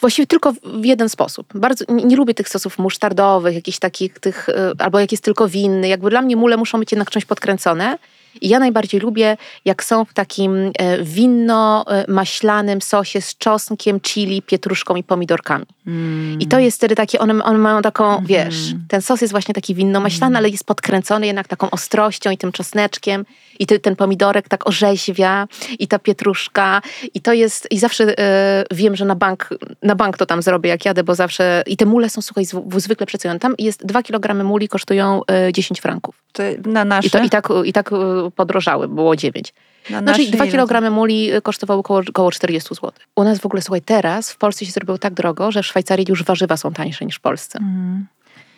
[0.00, 1.46] właściwie tylko w jeden sposób.
[1.54, 5.48] Bardzo nie, nie, lubię tych sosów musztardowych, jakichś takich tych, y, albo jak jest tylko
[5.48, 5.88] winny.
[5.88, 7.98] Jakby dla mnie mule muszą być jednak czymś podkręcone.
[8.40, 14.96] I ja najbardziej lubię, jak są w takim e, winno-maślanym sosie z czosnkiem, chili, pietruszką
[14.96, 15.66] i pomidorkami.
[15.86, 16.40] Mm.
[16.40, 18.26] I to jest wtedy takie, one, one mają taką, mm.
[18.26, 20.36] wiesz, ten sos jest właśnie taki winno-maślany, mm.
[20.36, 23.24] ale jest podkręcony jednak taką ostrością i tym czosneczkiem.
[23.58, 26.82] I ty, ten pomidorek tak orzeźwia i ta pietruszka.
[27.14, 29.48] I to jest, i zawsze e, wiem, że na bank,
[29.82, 32.44] na bank to tam zrobię, jak jadę, bo zawsze, i te mule są, słuchaj,
[32.76, 33.40] zwykle przecenione.
[33.40, 36.14] Tam jest 2 kg muli, kosztują e, 10 franków.
[36.32, 37.08] To na nasze?
[37.08, 37.90] I, to, i tak, i tak
[38.36, 39.54] podrożały, było 9.
[39.90, 42.92] Na Znaczy naszej 2 ile kg muli kosztowały około, około 40 zł.
[43.16, 46.06] U nas w ogóle, słuchaj, teraz w Polsce się zrobiło tak drogo, że w Szwajcarii
[46.08, 47.58] już warzywa są tańsze niż w Polsce.
[47.58, 48.06] Mhm.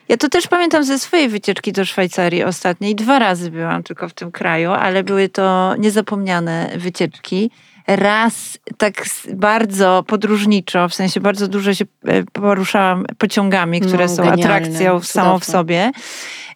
[0.08, 2.94] Ja to też pamiętam ze swojej wycieczki do Szwajcarii ostatniej.
[2.94, 7.50] Dwa razy byłam tylko w tym kraju, ale były to niezapomniane wycieczki.
[7.86, 14.22] Raz tak bardzo podróżniczo, w sensie bardzo dużo się e, poruszałam pociągami, które No, są
[14.22, 15.90] atrakcją samą w sobie.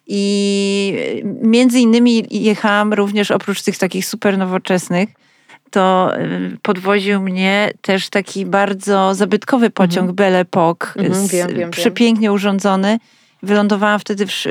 [0.07, 5.09] I między innymi jechałam również oprócz tych takich super nowoczesnych,
[5.71, 11.57] to y, podwoził mnie też taki bardzo zabytkowy pociąg Belle Époque, Mhm, s- wiem, wiem,
[11.57, 11.71] wiem.
[11.71, 12.99] przepięknie urządzony.
[13.43, 14.49] Wylądowałam wtedy w, y,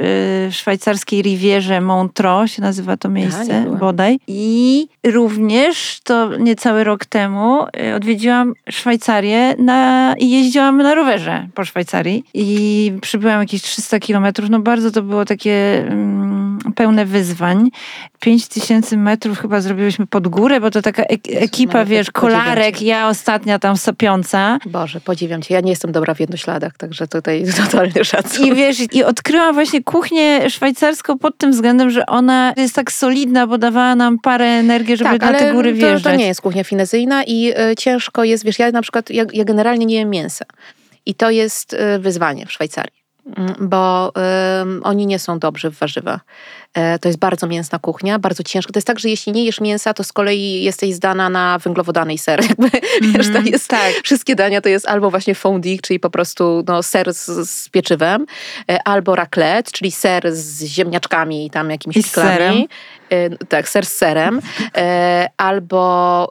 [0.51, 3.79] w szwajcarskiej Rivierze Montreux, się nazywa to miejsce byłam.
[3.79, 4.19] bodaj.
[4.27, 11.65] I również to niecały rok temu y, odwiedziłam Szwajcarię na, i jeździłam na rowerze po
[11.65, 12.25] Szwajcarii.
[12.35, 14.51] I przybyłam jakieś 300 kilometrów.
[14.51, 17.71] No bardzo to było takie mm, pełne wyzwań.
[18.21, 23.09] 5000 metrów chyba zrobiłyśmy pod górę, bo to taka ek- ekipa, wiesz, podziwiam kolarek, ja
[23.09, 24.59] ostatnia tam sapiąca.
[24.67, 25.55] Boże, podziwiam cię.
[25.55, 28.53] Ja nie jestem dobra w jednośladach, także tutaj totalny szacunek.
[28.53, 33.47] I wiesz, i odkryłam właśnie kuchnię szwajcarską pod tym względem, że ona jest tak solidna,
[33.47, 36.13] bo dawała nam parę energii, żeby na te góry to, wjeżdżać.
[36.13, 39.45] to nie jest kuchnia finezyjna i y, ciężko jest, wiesz, ja na przykład, ja, ja
[39.45, 40.45] generalnie nie jem mięsa.
[41.07, 43.06] I to jest y, wyzwanie w Szwajcarii,
[43.61, 44.13] bo
[44.63, 46.21] ym, oni nie są dobrzy w warzywach.
[46.75, 48.73] E, to jest bardzo mięsna kuchnia, bardzo ciężko.
[48.73, 52.15] To jest tak, że jeśli nie jesz mięsa, to z kolei jesteś zdana na węglowodany
[52.15, 52.41] i ser.
[52.49, 52.71] Jakby,
[53.03, 53.93] wiesz, to Mhm, jest, tak.
[54.05, 58.27] Wszystkie dania to jest albo właśnie fondue, czyli po prostu no, ser z, z pieczywem,
[58.71, 62.53] e, albo raclette, czyli ser z ziemniaczkami i tam jakimiś I serem.
[62.55, 62.69] piklami.
[63.11, 64.41] E, Tak, ser z serem.
[65.37, 66.29] Albo...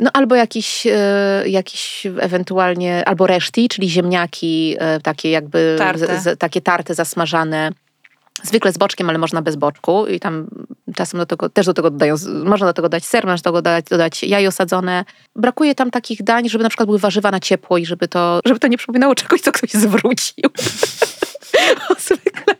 [0.00, 6.20] no albo jakiś, e, jakiś ewentualnie, albo reszti, czyli ziemniaki e, takie jakby, Tarte.
[6.20, 7.72] z, takie tarte zasmażane,
[8.42, 10.46] zwykle z boczkiem, ale można bez boczku i tam
[10.94, 13.62] czasem do tego, też do tego dodają, można do tego dać ser, można do tego
[13.62, 15.04] dodać, dodać jajo sadzone.
[15.36, 18.60] Brakuje tam takich dań, żeby na przykład były warzywa na ciepło i żeby to, żeby
[18.60, 20.50] to nie przypominało czegoś, co ktoś zwrócił.
[21.88, 22.54] Bo zwykle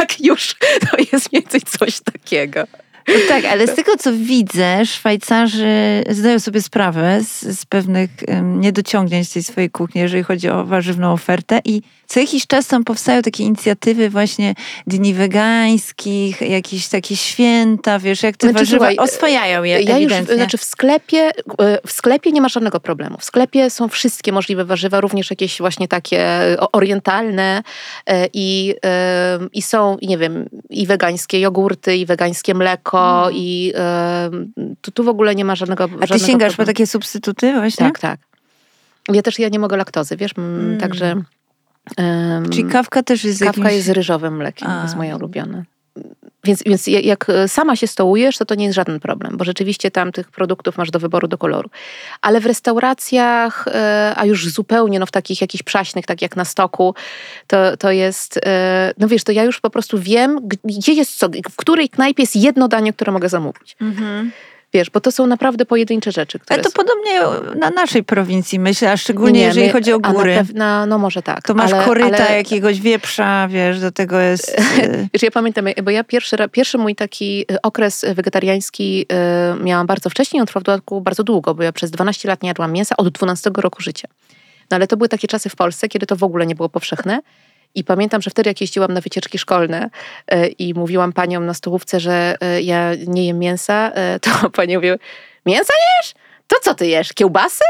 [0.00, 0.56] jak już,
[0.90, 2.64] to jest więcej coś takiego.
[3.08, 8.60] No tak, ale z tego co widzę, Szwajcarzy zdają sobie sprawę z, z pewnych em,
[8.60, 13.22] niedociągnięć tej swojej kuchni, jeżeli chodzi o warzywną ofertę i co jakiś czas tam powstają
[13.22, 14.54] takie inicjatywy właśnie
[14.86, 20.12] dni wegańskich, jakieś takie święta, wiesz, jak te Znaczy, warzywa słuchaj, oswajają je Ja już,
[20.12, 23.18] znaczy w sklepie, e, w sklepie nie ma żadnego problemu.
[23.18, 26.26] W sklepie są wszystkie możliwe warzywa, również jakieś właśnie takie
[26.58, 27.62] o- orientalne
[28.06, 32.95] e, i, e, i są, nie wiem, i wegańskie jogurty, i wegańskie mleko
[33.32, 34.30] i e,
[34.80, 35.98] tu, tu w ogóle nie ma żadnego Mm.
[36.02, 36.66] A ty sięgasz po problemu.
[36.66, 37.86] takie substytuty właśnie?
[37.86, 38.20] Tak, tak.
[39.12, 40.60] Ja też ja nie mogę laktozy, wiesz, mm.
[40.60, 40.78] Mm.
[40.80, 41.22] także...
[41.96, 43.74] em, Czyli kawka też jest Kawka jakimś...
[43.74, 44.76] jest z ryżowym mlekiem, A.
[44.76, 45.62] to jest moja ulubiona.
[46.44, 49.90] Więc, więc ja- jak sama się stołujesz, to to nie jest żaden problem, bo rzeczywiście
[49.90, 51.70] tam tych produktów masz do wyboru, do koloru.
[52.22, 56.44] Ale w restauracjach, e, a już zupełnie no, w takich jakichś przaśnych, tak jak na
[56.44, 56.94] stoku,
[57.46, 61.28] to, to jest, e, no wiesz, to ja już po prostu wiem, gdzie jest co,
[61.50, 63.76] w której knajpie jest jedno danie, które mogę zamówić.
[63.80, 64.32] Mhm.
[64.72, 66.74] Wiesz, bo to są naprawdę pojedyncze rzeczy, Ale to są.
[66.74, 67.20] podobnie
[67.60, 70.44] na naszej prowincji myślę, a szczególnie Nie, jeżeli my- chodzi o na góry.
[70.54, 71.42] na- no może tak.
[71.42, 74.48] To masz ale, koryta ale, jakiegoś wieprza, wiesz, do tego jest...
[74.78, 79.06] y, Wiesz, ja pamiętam, bo ja pierwszy, pierwszy mój taki y, okres wegetariański
[79.60, 82.42] y, miałam bardzo wcześnie, on trwał w dodatku bardzo długo, bo ja przez 12 lat
[82.42, 84.08] nie jadłam mięsa od 12 roku życia.
[84.70, 87.20] No ale to były takie czasy w Polsce, kiedy to w ogóle nie było powszechne.
[87.76, 89.90] I pamiętam, że wtedy jak jeździłam na wycieczki szkolne
[90.34, 94.76] y, i mówiłam paniom na stołówce, że y, ja nie jem mięsa, y, to pani
[94.76, 94.98] mówiły,
[95.46, 96.14] mięsa jesz?
[96.46, 97.12] To co ty jesz?
[97.12, 97.64] Kiełbasy?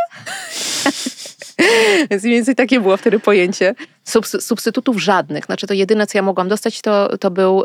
[2.11, 3.75] Więc mniej więcej takie było wtedy pojęcie.
[4.07, 5.45] Subs- substytutów żadnych.
[5.45, 7.65] Znaczy to jedyne, co ja mogłam dostać, to, to był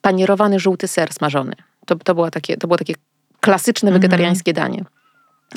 [0.00, 1.52] panierowany żółty ser smażony.
[1.86, 2.94] To, to, było, takie, to było takie
[3.40, 4.00] klasyczne Mhm.
[4.02, 4.84] wegetariańskie danie.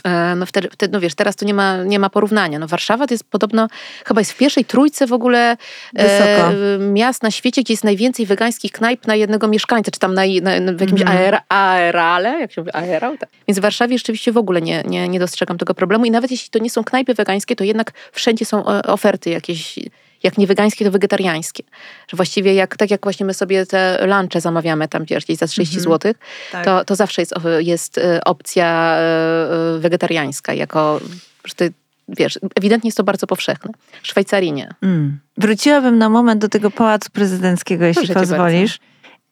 [0.03, 2.59] E, No wtedy, no wiesz, teraz to nie ma, nie ma porównania.
[2.59, 3.67] No Warszawa to jest podobno,
[4.05, 5.57] chyba jest w pierwszej trójce w ogóle
[5.93, 6.51] Wysoko.
[6.51, 10.21] e, miast na świecie, gdzie jest najwięcej wegańskich knajp na jednego mieszkańca, czy tam na,
[10.41, 11.17] na, w jakimś Mhm.
[11.17, 13.17] aera, aerale, jak się mówi, aerał?
[13.17, 13.29] Tak.
[13.47, 16.49] Więc w Warszawie rzeczywiście w ogóle nie, nie, nie dostrzegam tego problemu i nawet jeśli
[16.49, 19.79] to nie są knajpy wegańskie, to jednak wszędzie są e, oferty jakieś,
[20.25, 21.63] jak nie wegańskie, to wegetariańskie.
[22.07, 25.77] Że właściwie jak, tak jak właśnie my sobie te lunche zamawiamy tam gdzieś za 30
[25.77, 25.93] Mhm.
[25.93, 26.13] zł,
[26.51, 26.65] tak.
[26.65, 30.99] to, to zawsze jest, jest e, opcja e, e, wegetariańska, jako,
[31.45, 31.73] że ty,
[32.07, 33.71] wiesz, ewidentnie jest to bardzo powszechne.
[34.01, 34.69] W Szwajcarii nie.
[34.81, 35.19] Mm.
[35.37, 38.79] Wróciłabym na moment do tego pałacu prezydenckiego, jeśli Proszę pozwolisz.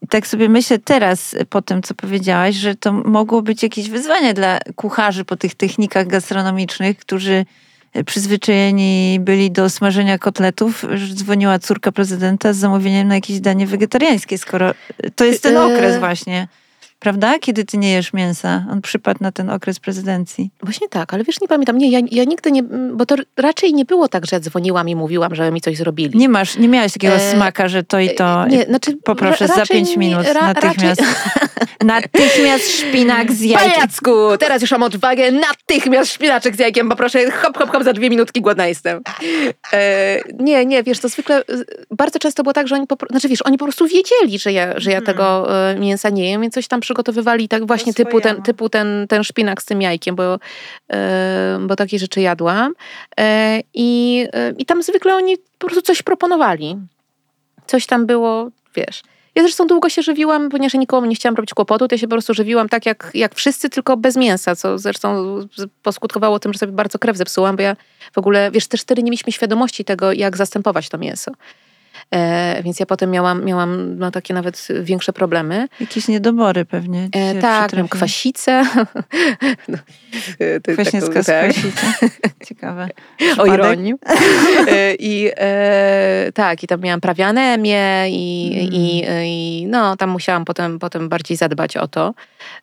[0.10, 4.60] Tak sobie myślę teraz, po tym, co powiedziałaś, że to mogło być jakieś wyzwanie dla
[4.76, 7.46] kucharzy po tych technikach gastronomicznych, którzy
[8.06, 14.38] przyzwyczajeni byli do smażenia kotletów, że dzwoniła córka prezydenta z zamówieniem na jakieś danie wegetariańskie,
[14.38, 14.74] skoro
[15.16, 16.48] to jest ten E, okres właśnie.
[17.04, 17.40] Prawda?
[17.40, 18.66] Kiedy ty nie jesz mięsa.
[18.72, 20.50] On przypadł na ten okres prezydencji.
[20.62, 21.78] Właśnie tak, ale wiesz, nie pamiętam.
[21.78, 22.64] Nie, ja, ja nigdy nie,
[22.94, 26.18] bo to raczej nie było tak, że ja dzwoniłam i mówiłam, żeby mi coś zrobili.
[26.20, 28.48] Nie masz, nie miałeś takiego E, smaka, że to i to.
[28.48, 31.02] Nie, znaczy, Poproszę ra- za pięć minut ra- natychmiast.
[31.02, 31.44] Raczej,
[31.84, 33.72] Natychmiast szpinak z jajkiem.
[33.74, 34.12] Pajacku!
[34.40, 38.42] Teraz już mam odwagę, natychmiast szpinaczek z jajkiem poproszę, hop, hop, hop, za dwie minutki
[38.42, 39.02] głodna jestem.
[39.74, 41.44] E, nie, nie, wiesz, to zwykle, e,
[41.92, 44.80] bardzo często było tak, że oni po, znaczy wiesz, oni po prostu wiedzieli, że ja,
[44.80, 45.16] że ja Mhm.
[45.18, 49.06] tego e, mięsa nie jem, więc coś tam przygotowywali tak właśnie typu, ten, typu ten,
[49.10, 50.40] ten szpinak z tym jajkiem, bo,
[50.94, 52.74] e, bo takie rzeczy jadłam.
[53.20, 56.78] E, i, e, I tam zwykle oni po prostu coś proponowali.
[57.68, 59.02] Coś tam było, wiesz...
[59.36, 62.08] Ja zresztą długo się żywiłam, ponieważ ja nikomu nie chciałam robić kłopotu, to ja się
[62.08, 65.40] po prostu żywiłam tak jak, jak wszyscy, tylko bez mięsa, co zresztą
[65.84, 67.76] poskutkowało tym, że sobie bardzo krew zepsułam, bo ja
[68.14, 71.32] w ogóle, wiesz, też wtedy nie mieliśmy świadomości tego, jak zastępować to mięso.
[72.16, 75.68] E, więc ja potem miałam, miałam no, takie nawet większe problemy.
[75.80, 77.10] Jakieś niedobory pewnie.
[77.12, 78.64] E, tak, miałam kwasicę.
[79.68, 79.78] no,
[80.40, 81.52] e, to- Kwaśniewska z tak.
[81.52, 82.08] kwasicą.
[82.48, 82.88] Ciekawe.
[83.38, 83.94] o ironii.
[84.68, 88.74] E, I e, tak, i tam miałam prawie anemię i, Mm.
[88.74, 92.14] i, i no, tam musiałam potem, potem bardziej zadbać o to,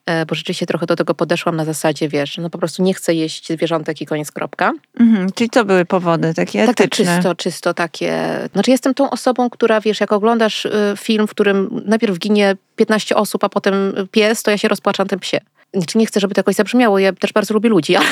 [0.06, 3.14] e, bo rzeczywiście trochę do tego podeszłam na zasadzie, wiesz, no po prostu nie chcę
[3.14, 4.72] jeść zwierzątek i koniec kropka.
[5.00, 7.14] Mhm, czyli to były powody takie Tak, tak, etyczne.
[7.16, 8.18] czysto, czysto takie.
[8.52, 9.19] Znaczy jestem tą osobą,
[9.50, 14.42] która, wiesz, jak oglądasz y, film, w którym najpierw ginie 15 osób, a potem pies,
[14.42, 15.40] to ja się rozpłaczam tym psie.
[15.74, 18.06] Znaczy nie chcę, żeby to jakoś zabrzmiało, ja też bardzo lubię ludzi, ale,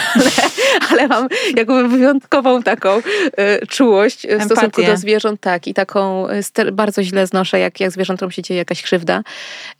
[0.90, 6.42] ale mam jakby wyjątkową taką y, czułość w stosunku do zwierząt, tak, i taką y,
[6.42, 9.22] ster- bardzo źle znoszę, jak, jak zwierzętom się dzieje jakaś krzywda.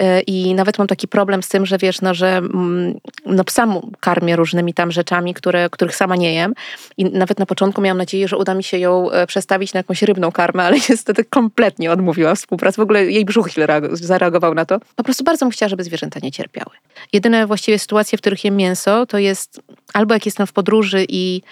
[0.03, 2.95] Y, I nawet mam taki problem z tym, że wiesz, no, że mm,
[3.27, 3.67] no, psa
[4.01, 6.55] karmię różnymi tam rzeczami, które, których sama nie jem.
[6.97, 10.03] I nawet na początku miałam nadzieję, że uda mi się ją e, przestawić na jakąś
[10.03, 12.77] rybną karmę, ale niestety kompletnie odmówiła współpracy.
[12.77, 14.81] W ogóle jej brzuch źle reago- zareagował na to.
[14.97, 16.71] Po prostu bardzo bym chciała, żeby zwierzęta nie cierpiały.
[17.12, 19.61] Jedyne właściwie sytuacje, w których jem mięso, to jest
[19.94, 21.42] albo jak jestem w podróży i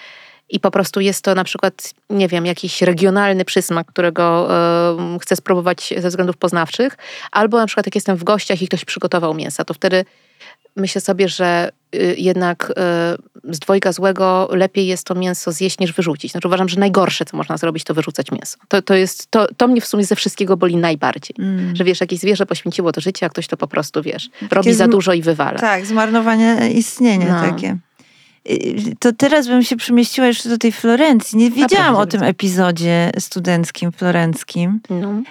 [0.49, 4.47] i po prostu jest to na przykład, nie wiem, jakiś regionalny przysmak, którego
[5.15, 6.97] e, chcę spróbować ze względów poznawczych,
[7.31, 10.05] albo na przykład jak jestem w gościach i ktoś przygotował mięsa, to wtedy
[10.77, 12.73] myślę sobie, że y, jednak
[13.45, 16.31] y, z dwojga złego lepiej jest to mięso zjeść niż wyrzucić.
[16.31, 18.57] Znaczy uważam, że najgorsze, co można zrobić, to wyrzucać mięso.
[18.67, 21.35] To, to, jest, to, to mnie w sumie ze wszystkiego boli najbardziej.
[21.39, 21.75] Mm.
[21.75, 24.87] Że wiesz, jakieś zwierzę poświęciło to życie, a ktoś to po prostu, wiesz, robi za
[24.87, 25.59] dużo i wywala.
[25.59, 27.51] Tak, zmarnowanie istnienia No.
[27.51, 27.77] takie.
[28.49, 31.37] Y, To teraz bym się przemieściła jeszcze do tej Florencji.
[31.37, 34.79] Nie wiedziałam o tym epizodzie studenckim, florenckim.
[34.89, 35.21] No.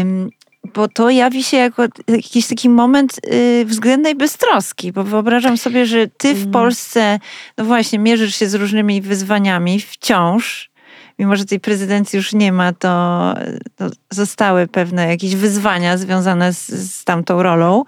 [0.00, 0.30] Ym,
[0.74, 6.06] bo to jawi się jako jakiś taki moment y, względnej beztroski, bo wyobrażam sobie, że
[6.06, 6.52] ty w Mm.
[6.52, 7.18] Polsce,
[7.58, 10.70] no właśnie, mierzysz się z różnymi wyzwaniami wciąż,
[11.18, 13.34] mimo że tej prezydencji już nie ma, to,
[13.76, 17.84] to zostały pewne jakieś wyzwania związane z, z tamtą rolą.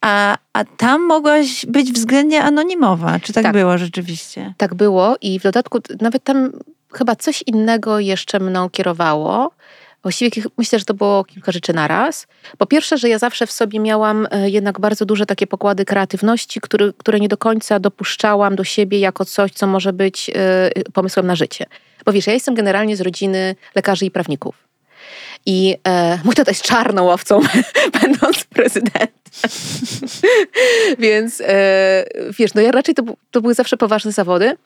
[0.00, 3.20] A, a tam mogłaś być względnie anonimowa.
[3.20, 3.52] Czy tak, Tak.
[3.52, 4.54] było rzeczywiście?
[4.56, 6.52] Tak było i w dodatku nawet tam
[6.92, 9.50] chyba coś innego jeszcze mną kierowało.
[10.02, 12.26] Właściwie myślę, że to było kilka rzeczy naraz.
[12.58, 16.60] Po pierwsze, że ja zawsze w sobie miałam e, jednak bardzo duże takie pokłady kreatywności,
[16.60, 21.26] który, które nie do końca dopuszczałam do siebie jako coś, co może być e, pomysłem
[21.26, 21.66] na życie.
[22.04, 24.69] Bo wiesz, ja jestem generalnie z rodziny lekarzy i prawników.
[25.46, 27.40] I e, mój tata jest czarną owcą,
[28.02, 29.08] będąc prezydentem.
[30.98, 32.04] Więc e,
[32.38, 34.56] wiesz, no ja raczej to, to były zawsze poważne zawody.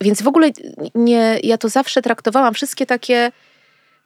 [0.00, 0.50] Więc w ogóle
[0.94, 3.32] nie, ja to zawsze traktowałam, wszystkie takie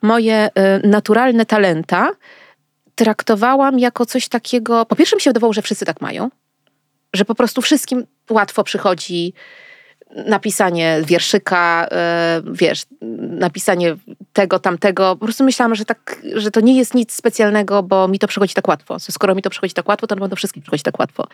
[0.01, 2.09] moje e, naturalne talenta
[2.95, 4.85] traktowałam jako coś takiego.
[4.85, 6.29] Po pierwsze, mi się wydawało, że wszyscy tak mają,
[7.13, 9.33] że po prostu wszystkim łatwo przychodzi
[10.15, 12.83] napisanie wierszyka, e, wiesz,
[13.19, 13.95] napisanie
[14.33, 15.15] tego, tamtego.
[15.15, 18.53] Po prostu myślałam, że, tak, że to nie jest nic specjalnego, bo mi to przychodzi
[18.53, 18.99] tak łatwo.
[18.99, 21.27] Skoro mi to przychodzi tak łatwo, to na pewno wszystkim przychodzi tak łatwo.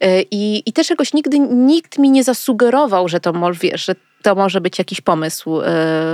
[0.00, 4.34] E, I, I też jakoś nigdy nikt mi nie zasugerował, że to, wiesz, że to
[4.34, 5.60] może być jakiś pomysł.
[5.60, 5.64] e,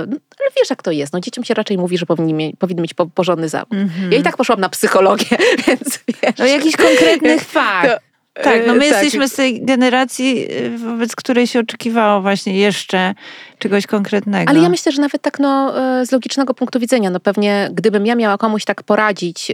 [0.07, 1.13] no, Ale wiesz, jak to jest.
[1.13, 3.73] No, dzieciom się raczej mówi, że powinni, powinni mieć po, porządny zawód.
[3.73, 4.11] Mhm.
[4.11, 5.37] Ja i tak poszłam na psychologię,
[5.67, 6.37] więc wiesz.
[6.39, 8.04] No jakiś konkretnych fakt.
[8.43, 13.13] Tak, no my e, jesteśmy z tej generacji, y, wobec której się oczekiwało właśnie jeszcze
[13.59, 14.49] czegoś konkretnego.
[14.49, 18.05] Ale ja myślę, że nawet tak no, e, z logicznego punktu widzenia, no pewnie gdybym
[18.05, 19.51] ja miała komuś tak poradzić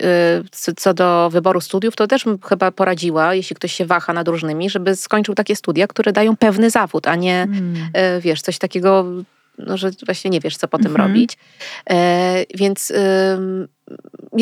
[0.78, 4.70] co, do wyboru studiów, to też bym chyba poradziła, jeśli ktoś się waha nad różnymi,
[4.70, 7.76] żeby skończył takie studia, które dają pewny zawód, a nie Mm.
[7.94, 9.06] e, wiesz, coś takiego,
[9.58, 11.08] no, że właśnie nie wiesz, co potem Mhm.
[11.10, 11.38] robić.
[11.90, 12.92] E, więc
[13.36, 13.68] ym,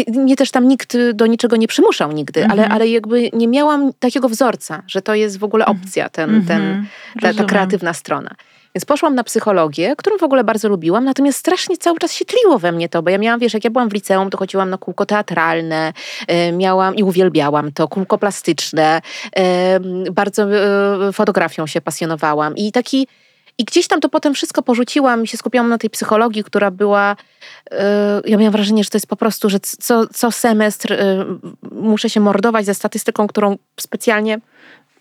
[0.08, 2.72] mnie, też tam nikt do niczego nie przymuszał nigdy, ale, Mhm.
[2.72, 6.88] ale jakby nie miałam takiego wzorca, że to jest w ogóle opcja, ten, ten, Mhm.
[7.16, 7.48] ta, ta Rozumiem.
[7.50, 8.36] kreatywna strona.
[8.76, 12.60] Więc poszłam na psychologię, którą w ogóle bardzo lubiłam, natomiast strasznie cały czas się tliło
[12.60, 14.78] we mnie to, bo ja miałam, wiesz, jak ja byłam w liceum, to chodziłam na
[14.78, 15.94] kółko teatralne,
[16.28, 19.02] e, miałam i uwielbiałam to, kółko plastyczne,
[19.36, 19.80] e,
[20.12, 20.44] bardzo
[21.08, 23.08] e, fotografią się pasjonowałam i taki
[23.60, 27.16] i gdzieś tam to potem wszystko porzuciłam i się skupiłam na tej psychologii, która była.
[28.26, 30.98] ja miałam wrażenie, że to jest po prostu, że co, co semestr
[31.72, 34.40] muszę się mordować ze statystyką, którą specjalnie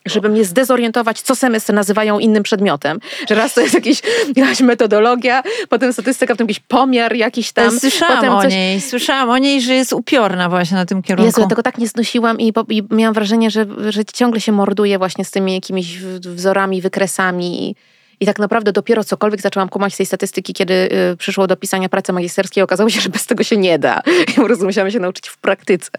[0.06, 3.00] żeby mnie zdezorientować, co semestr nazywają innym przedmiotem.
[3.28, 4.02] Że raz to jest jakiś,
[4.36, 7.80] jakaś metodologia, potem statystyka, potem jakiś pomiar jakiś tam.
[7.80, 8.52] Słyszałam o coś...
[8.52, 11.26] niej, słyszałam o niej, że jest upiorna właśnie na tym kierunku.
[11.26, 14.98] Jezu, ja tego tak nie znosiłam i, i miałam wrażenie, że, że ciągle się morduje
[14.98, 17.76] właśnie z tymi jakimiś wzorami, wykresami.
[18.20, 20.74] I tak naprawdę dopiero cokolwiek zaczęłam kumać z tej statystyki, kiedy
[21.12, 24.02] y, przyszło do pisania pracy magisterskiej, okazało się, że bez tego się nie da.
[24.30, 25.90] I po musiałam się nauczyć w praktyce.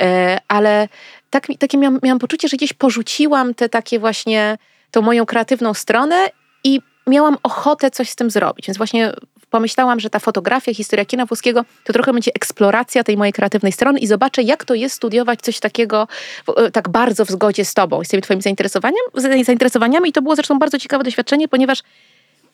[0.00, 0.88] E, ale
[1.30, 4.58] tak, takie miałam, miałam poczucie, że gdzieś porzuciłam te takie właśnie,
[4.90, 6.28] tą moją kreatywną stronę
[6.64, 8.66] i miałam ochotę coś z tym zrobić.
[8.66, 9.12] Więc właśnie
[9.52, 13.98] pomyślałam, że ta fotografia, historia kina włoskiego to trochę będzie eksploracja tej mojej kreatywnej strony
[13.98, 16.08] i zobaczę, jak to jest studiować coś takiego
[16.56, 20.10] e, tak bardzo w zgodzie z tobą, z tymi twoimi zainteresowaniami.
[20.10, 21.82] I to było zresztą bardzo ciekawe doświadczenie, ponieważ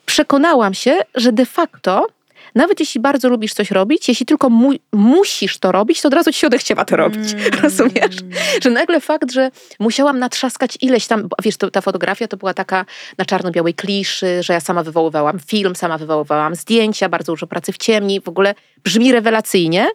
[0.06, 2.06] przekonałam się, że de facto
[2.54, 6.32] nawet jeśli bardzo lubisz coś robić, jeśli tylko mu musisz to robić, to od razu
[6.32, 7.32] ci się odechciewa to robić.
[7.32, 7.44] Mm.
[7.62, 8.16] Rozumiesz?
[8.62, 12.84] Że nagle fakt, że musiałam natrzaskać ileś tam, wiesz, to, ta fotografia to była taka
[13.18, 17.78] na czarno-białej kliszy, że ja sama wywoływałam film, sama wywoływałam zdjęcia, bardzo dużo pracy w
[17.78, 19.86] ciemni, w ogóle brzmi rewelacyjnie.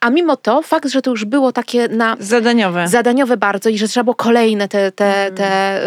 [0.00, 2.16] A mimo to fakt, że to już było takie na...
[2.20, 2.88] Zadaniowe.
[2.88, 5.36] Zadaniowe bardzo i że trzeba było kolejne te, te, mm.
[5.36, 5.82] te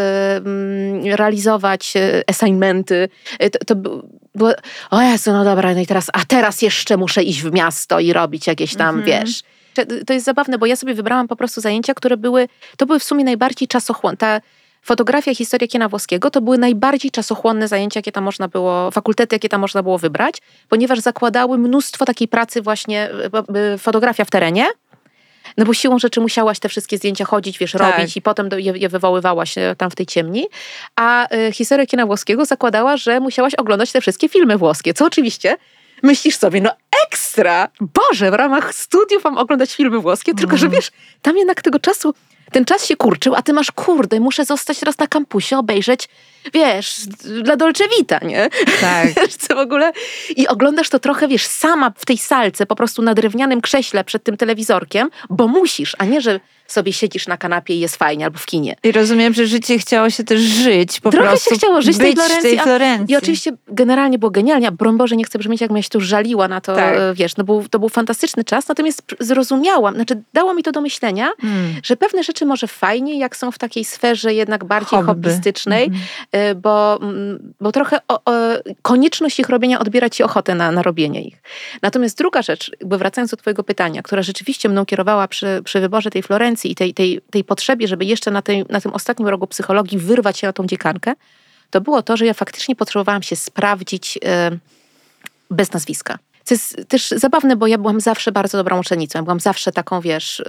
[1.08, 3.10] y, realizować y, assignmenty.
[3.44, 3.76] Y, to, to
[4.36, 4.54] było,
[4.92, 8.14] o Jezu, no dobra, no i teraz, a teraz jeszcze muszę iść w miasto i
[8.14, 9.06] robić jakieś tam, mm -hmm.
[9.06, 9.44] wiesz...
[10.08, 13.04] To jest zabawne, bo ja sobie wybrałam po prostu zajęcia, które były, to były w
[13.04, 14.18] sumie najbardziej czasochłonne.
[14.18, 14.42] Ta
[14.82, 19.50] fotografia, historia kina włoskiego to były najbardziej czasochłonne zajęcia, jakie tam można było, fakultety, jakie
[19.50, 20.36] tam można było wybrać,
[20.70, 23.10] ponieważ zakładały mnóstwo takiej pracy właśnie,
[23.56, 24.66] e, fotografia w terenie,
[25.58, 27.82] no bo siłą rzeczy musiałaś te wszystkie zdjęcia chodzić, wiesz, tak.
[27.82, 30.48] robić i potem je, je wywoływałaś e, tam w tej ciemni.
[30.96, 35.58] A y, historia kina włoskiego zakładała, że musiałaś oglądać te wszystkie filmy włoskie, co oczywiście
[36.04, 36.72] myślisz sobie, no
[37.08, 37.68] ekstra!
[37.82, 40.82] Boże, w ramach studiów mam oglądać filmy włoskie, tylko że mhm.
[40.82, 42.14] wiesz, tam jednak tego czasu
[42.52, 46.10] ten czas się kurczył, a ty masz, kurde, muszę zostać teraz na kampusie, obejrzeć,
[46.54, 46.96] wiesz,
[47.44, 48.50] dla Dolce Vita, nie?
[48.82, 49.08] Tak.
[49.22, 49.92] Wiesz, co w ogóle?
[50.36, 54.24] I oglądasz to trochę, wiesz, sama w tej salce, po prostu na drewnianym krześle przed
[54.24, 56.40] tym telewizorkiem, bo musisz, a nie, że
[56.72, 58.76] sobie siedzisz na kanapie i jest fajnie, albo w kinie.
[58.84, 62.14] I rozumiem, że życie chciało się też żyć, po Trochę prostu się chciało żyć tej
[62.14, 62.42] Florencji.
[62.42, 63.14] tej Florencji.
[63.14, 66.48] I oczywiście generalnie było genialnie, a broń Boże, nie chcę brzmieć, jak się tu żaliła
[66.48, 66.96] na to, tak.
[67.14, 71.30] Wiesz, no był, to był fantastyczny czas, natomiast zrozumiałam, znaczy dało mi to do myślenia,
[71.42, 71.74] hmm.
[71.84, 75.08] że pewne rzeczy może fajnie, jak są w takiej sferze jednak bardziej Hobby.
[75.08, 75.92] hobbystycznej,
[76.32, 76.62] hmm.
[76.62, 78.32] bo, mm, bo trochę o, o,
[78.82, 81.42] konieczność ich robienia odbiera ci ochotę na, na robienie ich.
[81.82, 86.10] Natomiast druga rzecz, jakby wracając do twojego pytania, która rzeczywiście mną kierowała przy, przy wyborze
[86.10, 89.48] tej Florencji i tej, tej, tej potrzebie, żeby jeszcze na, tej, na tym ostatnim rogu
[89.48, 91.14] psychologii wyrwać się na tą dziekankę,
[91.70, 94.60] to było to, że ja faktycznie potrzebowałam się sprawdzić yy,
[95.52, 96.20] bez nazwiska.
[96.50, 99.20] Co jest też zabawne, bo ja byłam zawsze bardzo dobrą uczennicą.
[99.20, 100.44] Ja byłam zawsze taką, wiesz,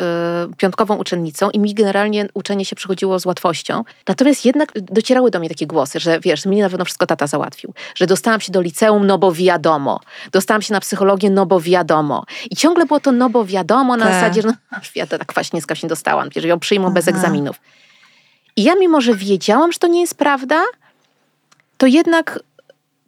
[0.49, 3.85] yy, piątkową uczennicą i mi generalnie uczenie się przychodziło z łatwością.
[4.09, 7.75] Natomiast jednak docierały do mnie takie głosy, że wiesz, mnie na pewno wszystko tata załatwił.
[7.95, 10.01] Że dostałam się do liceum, no bo wiadomo.
[10.33, 12.25] Dostałam się na psychologię, no bo wiadomo.
[12.51, 14.15] I ciągle było to no bo wiadomo na tak.
[14.15, 14.55] zasadzie, że no
[14.95, 16.95] ja to tak kwaśniewska się dostałam, że ją przyjmą Aha.
[16.95, 17.61] bez egzaminów.
[18.57, 20.63] I ja mimo, że wiedziałam, że to nie jest prawda,
[21.79, 22.41] to jednak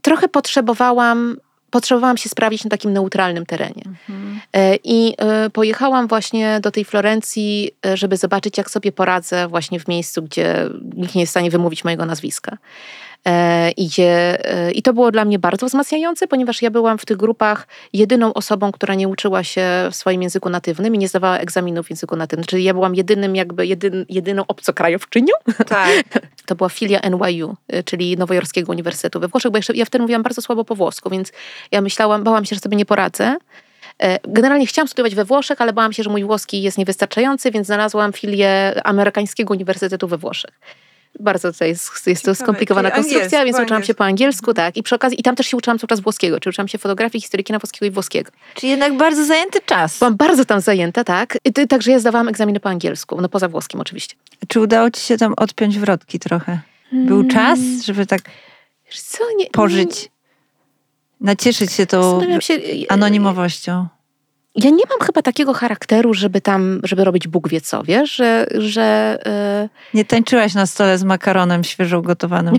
[0.03, 1.37] trochę potrzebowałam
[1.73, 3.83] potrzebowałam się sprawdzić na takim neutralnym terenie.
[3.87, 4.41] Mhm.
[4.53, 9.81] E, I e, pojechałam właśnie do tej Florencji, e, żeby zobaczyć, jak sobie poradzę właśnie
[9.81, 12.59] w miejscu, gdzie nikt nie jest w stanie wymówić mojego nazwiska.
[13.77, 14.39] Idzie,
[14.75, 18.73] I to było dla mnie bardzo wzmacniające, ponieważ ja byłam w tych grupach jedyną osobą,
[18.73, 22.47] która nie uczyła się w swoim języku natywnym i nie zdawała egzaminów w języku natywnym.
[22.47, 25.35] Czyli ja byłam jedynym, jakby jedyn, jedyną obcokrajowczynią.
[25.67, 25.91] Tak.
[26.47, 30.43] To była filia NYU, czyli Nowojorskiego Uniwersytetu we Włoszech, bo jeszcze, ja wtedy mówiłam bardzo
[30.43, 31.33] słabo po włosku, więc
[31.73, 33.37] ja myślałam, bałam się, że sobie nie poradzę.
[34.29, 38.13] Generalnie chciałam studiować we Włoszech, ale bałam się, że mój włoski jest niewystarczający, więc znalazłam
[38.13, 40.61] filię Amerykańskiego Uniwersytetu we Włoszech
[41.21, 44.77] bardzo to jest, jest to skomplikowana konstrukcja, więc uczyłam się po angielsku, tak.
[44.77, 47.23] I przy okazji, i tam też się uczyłam cały czas włoskiego, czyli uczyłam się fotografii,
[47.23, 48.31] historyki na włoskiego i włoskiego.
[48.55, 49.99] Czyli jednak bardzo zajęty czas.
[49.99, 51.39] Byłam bardzo tam zajęta, tak.
[51.45, 54.15] I, także ja zdawałam egzaminy po angielsku, no poza włoskim oczywiście.
[54.49, 56.61] Czy udało ci się tam odpiąć wrotki trochę?
[56.93, 57.29] Był hmm.
[57.29, 58.21] czas, żeby tak
[58.95, 60.11] co, nie, pożyć,
[61.21, 62.59] nacieszyć się tą się,
[62.89, 63.89] anonimowością?
[64.55, 68.47] Ja nie mam chyba takiego charakteru, żeby tam, żeby robić Bóg wie co, wiesz, że...
[68.59, 69.19] że
[69.63, 69.69] yy...
[69.95, 72.55] Nie tańczyłaś na stole z makaronem świeżo ugotowanym.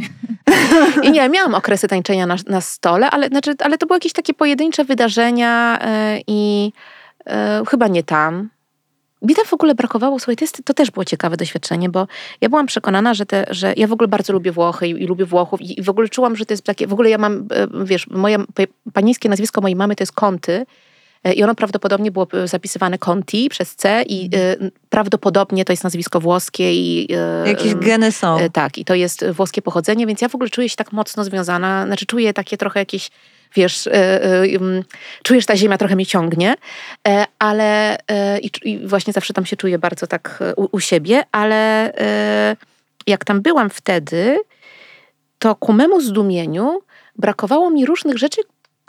[1.03, 4.33] I nie, miałam okresy tańczenia na, na stole, ale, znaczy, ale to były jakieś takie
[4.33, 6.71] pojedyncze wydarzenia yy, i
[7.25, 7.33] yy,
[7.67, 8.49] chyba nie tam.
[9.21, 12.07] Mi tam w ogóle brakowało, słuchaj, to, jest, to też było ciekawe doświadczenie, bo
[12.41, 15.25] ja byłam przekonana, że, te, że ja w ogóle bardzo lubię Włochy i, i lubię
[15.25, 17.47] Włochów i, i, w ogóle czułam, że to jest takie, w ogóle ja mam,
[17.83, 18.37] wiesz, moje
[18.93, 20.65] panieńskie nazwisko mojej mamy to jest Konty, E,
[21.35, 24.71] I ono prawdopodobnie było e, zapisywane Conti przez C i mhm.
[24.89, 27.07] prawdopodobnie to jest nazwisko włoskie i...
[27.45, 28.37] Jakieś geny są.
[28.53, 31.85] Tak, i to jest włoskie pochodzenie, więc ja w ogóle czuję się tak mocno związana,
[31.85, 33.09] znaczy czuję takie trochę jakieś
[33.55, 33.89] wiesz,
[35.23, 36.55] czujesz, ta ziemia trochę mnie ciągnie,
[37.39, 37.97] ale
[38.41, 41.91] i, właśnie zawsze tam się czuję bardzo tak u, u siebie, ale
[43.07, 44.39] jak tam byłam wtedy,
[45.39, 46.79] to ku memu zdumieniu
[47.15, 48.41] brakowało mi różnych rzeczy,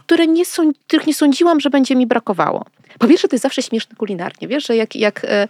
[0.06, 0.44] które nie
[0.86, 2.64] których nie sądziłam, że będzie mi brakowało.
[2.98, 5.48] Po pierwsze, to jest zawsze śmieszne kulinarnie, wiesz, że jak, jak e,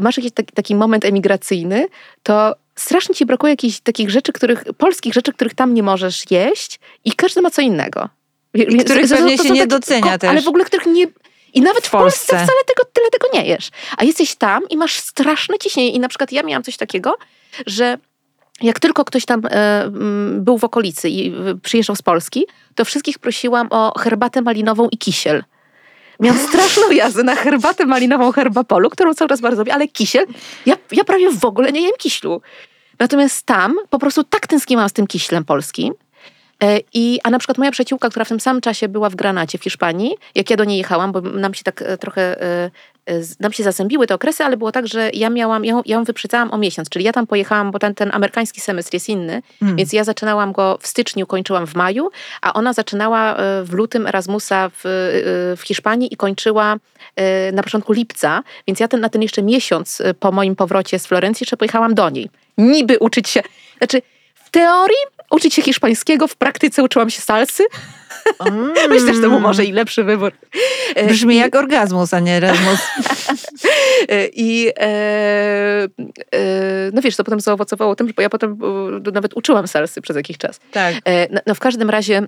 [0.00, 1.86] masz jakiś taki, taki moment emigracyjny,
[2.22, 6.80] to strasznie ci brakuje jakichś takich rzeczy, których, polskich rzeczy, których tam nie możesz jeść
[7.04, 8.08] i każdy ma co innego.
[8.54, 10.30] I których to, pewnie to, to się nie docenia też.
[10.30, 11.06] Ale w ogóle których nie...
[11.54, 12.18] I nawet w, w Polsce.
[12.18, 13.70] Polsce wcale tego, tyle tego nie jesz.
[13.96, 15.90] A jesteś tam i masz straszne ciśnienie.
[15.90, 17.16] I na przykład ja miałam coś takiego,
[17.66, 17.98] że
[18.62, 19.90] jak tylko ktoś tam e,
[20.32, 25.44] był w okolicy i przyjeżdżał z Polski, to wszystkich prosiłam o herbatę malinową i kisiel.
[26.20, 30.26] Miałam straszną jazdę na herbatę malinową herbapolu, którą cały czas bardzo lubię, ale kisiel,
[30.66, 32.40] ja, ja prawie w ogóle nie jem kiślu.
[32.98, 35.94] Natomiast tam po prostu tak tęskniłam z tym kiślem polskim,
[36.94, 39.62] I, a na przykład moja przyjaciółka, która w tym samym czasie była w Granacie w
[39.62, 42.70] Hiszpanii, jak ja do niej jechałam, bo nam się tak e, trochę, e,
[43.40, 46.50] nam się zazębiły te okresy, ale było tak, że ja miałam, ja, ja ją wyprzedzałam
[46.52, 49.76] o miesiąc, czyli ja tam pojechałam, bo ten, ten amerykański semestr jest inny, mm.
[49.76, 52.10] więc ja zaczynałam go w styczniu, kończyłam w maju,
[52.42, 54.80] a ona zaczynała w lutym Erasmusa w,
[55.58, 56.76] w Hiszpanii i kończyła
[57.52, 61.44] na początku lipca, więc ja ten, na ten jeszcze miesiąc po moim powrocie z Florencji
[61.44, 62.30] jeszcze pojechałam do niej.
[62.58, 63.42] Niby uczyć się,
[63.78, 64.02] znaczy
[64.34, 67.64] w teorii uczyć się hiszpańskiego, w praktyce uczyłam się salsy.
[68.38, 68.72] Mm.
[68.90, 70.32] Myślę, że to był może i lepszy wybór.
[70.94, 72.80] E, Brzmi I, jak orgazmus, a nie Erasmus.
[74.08, 74.82] E, I e,
[76.34, 78.58] e, no wiesz, to potem zaowocowało tym, bo ja potem
[79.12, 80.60] nawet uczyłam salsy przez jakiś czas.
[80.72, 80.94] Tak.
[81.04, 82.22] E, no, no, w każdym razie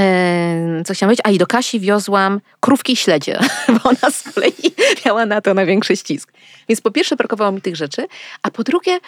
[0.00, 1.26] e, co chciałam powiedzieć?
[1.26, 3.38] A i do Kasi wiozłam krówki i śledzie,
[3.82, 4.52] bo ona z kolei
[5.06, 6.32] miała na to największy ścisk.
[6.68, 8.06] Więc po pierwsze brakowało mi tych rzeczy,
[8.42, 8.98] a po drugie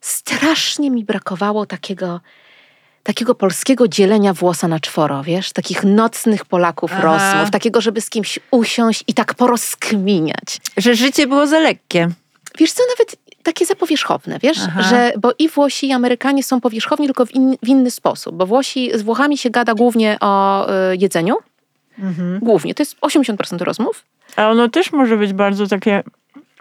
[0.00, 2.20] strasznie mi brakowało takiego
[3.02, 5.52] takiego polskiego dzielenia włosa na czworo, wiesz?
[5.52, 7.02] Takich nocnych Polaków Aha.
[7.02, 10.60] rozmów, takiego, żeby z kimś usiąść i tak porozkminiać.
[10.76, 12.08] Że życie było za lekkie.
[12.58, 14.58] Wiesz co, nawet takie zapowierzchowne, wiesz?
[14.68, 14.82] Aha.
[14.82, 18.36] Że, bo i Włosi i Amerykanie są powierzchowni, tylko w, in, w inny sposób.
[18.36, 21.36] Bo Włosi, z Włochami się gada głównie o y, jedzeniu.
[21.98, 22.38] Mhm.
[22.38, 22.74] Głównie.
[22.74, 24.04] To jest 80% rozmów.
[24.36, 26.02] A ono też może być bardzo takie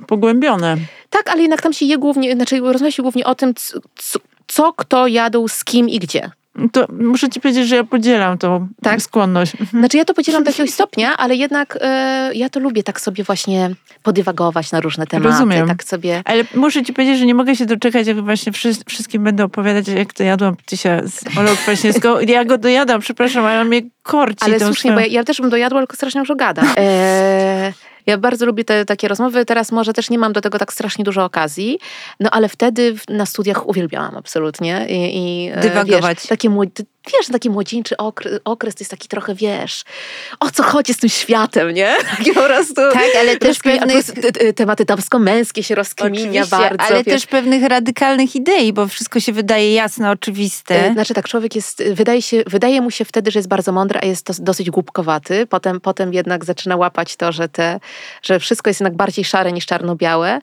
[0.08, 0.78] pogłębione.
[1.10, 3.54] Tak, ale jednak tam się je głównie, znaczy rozmawia się głównie o tym,
[3.96, 6.32] co, co kto jadł, z kim i gdzie.
[6.72, 9.02] To muszę ci powiedzieć, że ja podzielam tą tak?
[9.02, 9.52] skłonność.
[9.52, 9.82] Mhm.
[9.82, 13.24] Znaczy ja to podzielam do jakiegoś stopnia, ale jednak e, ja to lubię tak sobie
[13.24, 13.70] właśnie
[14.04, 15.30] podywagować na różne tematy.
[15.30, 15.68] Rozumiem.
[15.68, 16.22] Tak sobie...
[16.26, 18.52] Ale muszę ci powiedzieć, że nie mogę się doczekać, jak właśnie
[18.88, 22.20] wszystkim będę opowiadać, jak to jadłam ptysia z Olą Kwaśniewską.
[22.28, 24.45] Ja go dojadam, przepraszam, ale on mnie korci.
[24.45, 24.93] Ale słusznie, swoją...
[24.93, 26.64] bo ja, ja, też bym dojadła, tylko strasznie dużo gada.
[26.78, 27.74] E,
[28.08, 29.45] ja bardzo lubię te takie rozmowy.
[29.45, 31.80] Teraz może też nie mam do tego tak strasznie dużo okazji,
[32.20, 34.86] no ale wtedy na studiach uwielbiałam absolutnie.
[34.89, 36.18] I, i e, Dywagować.
[36.18, 36.49] Wiesz, takie
[37.14, 39.84] wiesz, taki młodzieńczy okres, okres to jest taki trochę, wiesz,
[40.39, 41.95] o co chodzi z tym światem, nie?
[42.18, 42.76] Taki po prostu...
[42.76, 44.05] Tak, ale też pewnych...
[44.55, 46.84] Tematy damsko-męskie się rozkminia bardzo.
[46.84, 47.05] ale wiesz.
[47.05, 50.86] też pewnych radykalnych idei, bo wszystko się wydaje jasne, oczywiste.
[50.86, 53.99] E, znaczy tak, człowiek jest, wydaje, się, wydaje mu się wtedy, że jest bardzo mądry,
[54.03, 55.47] a jest dosyć głupkowaty.
[55.47, 57.80] Potem, potem jednak zaczyna łapać to, że, te,
[58.22, 60.41] że wszystko jest jednak bardziej szare niż czarno-białe.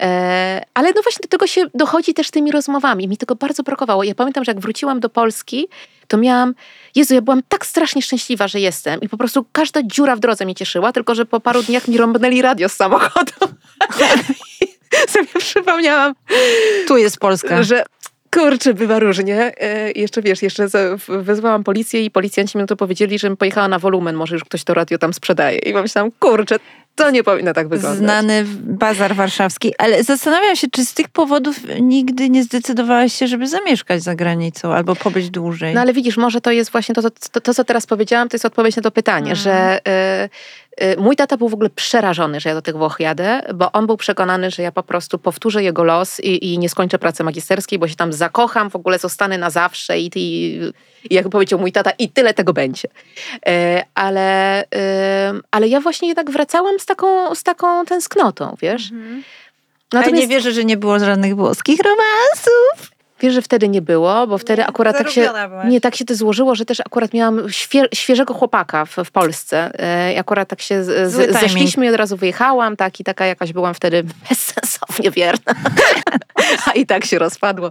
[0.00, 3.08] E, ale no właśnie do tego się dochodzi też tymi rozmowami.
[3.08, 4.04] Mi tego bardzo brakowało.
[4.04, 5.68] Ja pamiętam, że jak wróciłam do Polski,
[6.08, 6.54] to miałam,
[6.94, 10.44] Jezu, ja byłam tak strasznie szczęśliwa, że jestem i po prostu każda dziura w drodze
[10.44, 13.32] mnie cieszyła, tylko że po paru dniach mi rąbnęli radio z samochodu.
[15.08, 16.14] sobie przypomniałam.
[16.88, 17.62] Tu jest Polska.
[17.62, 17.84] Że
[18.34, 19.52] Kurczę, bywa różnie.
[19.60, 20.68] E, jeszcze wiesz, jeszcze
[21.08, 24.74] wezwałam policję i policjanci mi to powiedzieli, żebym pojechała na wolumen, może już ktoś to
[24.74, 25.58] radio tam sprzedaje.
[25.58, 26.56] I myślałam, kurczę,
[26.94, 27.98] to nie powinno tak wyglądać.
[27.98, 29.72] Znany bazar warszawski.
[29.78, 34.72] Ale zastanawiam się, czy z tych powodów nigdy nie zdecydowałaś się, żeby zamieszkać za granicą
[34.72, 35.74] albo pobyć dłużej.
[35.74, 38.34] No ale widzisz, może to jest właśnie to, to, to, to co teraz powiedziałam, to
[38.34, 39.36] jest odpowiedź na to pytanie, mhm.
[39.36, 39.78] że
[40.24, 40.28] y,
[40.98, 43.96] mój tata był w ogóle przerażony, że ja do tych Włoch jadę, bo on był
[43.96, 47.88] przekonany, że ja po prostu powtórzę jego los i, i nie skończę pracy magisterskiej, bo
[47.88, 50.58] się tam zakocham, w ogóle zostanę na zawsze i, i,
[51.10, 52.88] i jak powiedział mój tata, i tyle tego będzie.
[53.46, 58.92] E, ale, e, ale ja właśnie jednak wracałam z taką, z taką tęsknotą, wiesz.
[58.92, 59.22] Mhm.
[59.92, 60.22] Natomiast...
[60.22, 62.91] Ja nie wierzę, że nie było żadnych włoskich romansów.
[63.22, 65.30] Wiesz, że wtedy nie było, bo wtedy nie, akurat tak się,
[65.64, 69.70] nie, tak się to złożyło, że też akurat miałam świe, świeżego chłopaka w, w Polsce.
[70.14, 73.74] E, akurat tak się z, zeszliśmy i od razu wyjechałam, tak i taka jakaś byłam
[73.74, 75.54] wtedy bezsensownie wierna.
[76.66, 77.70] A i tak się rozpadło.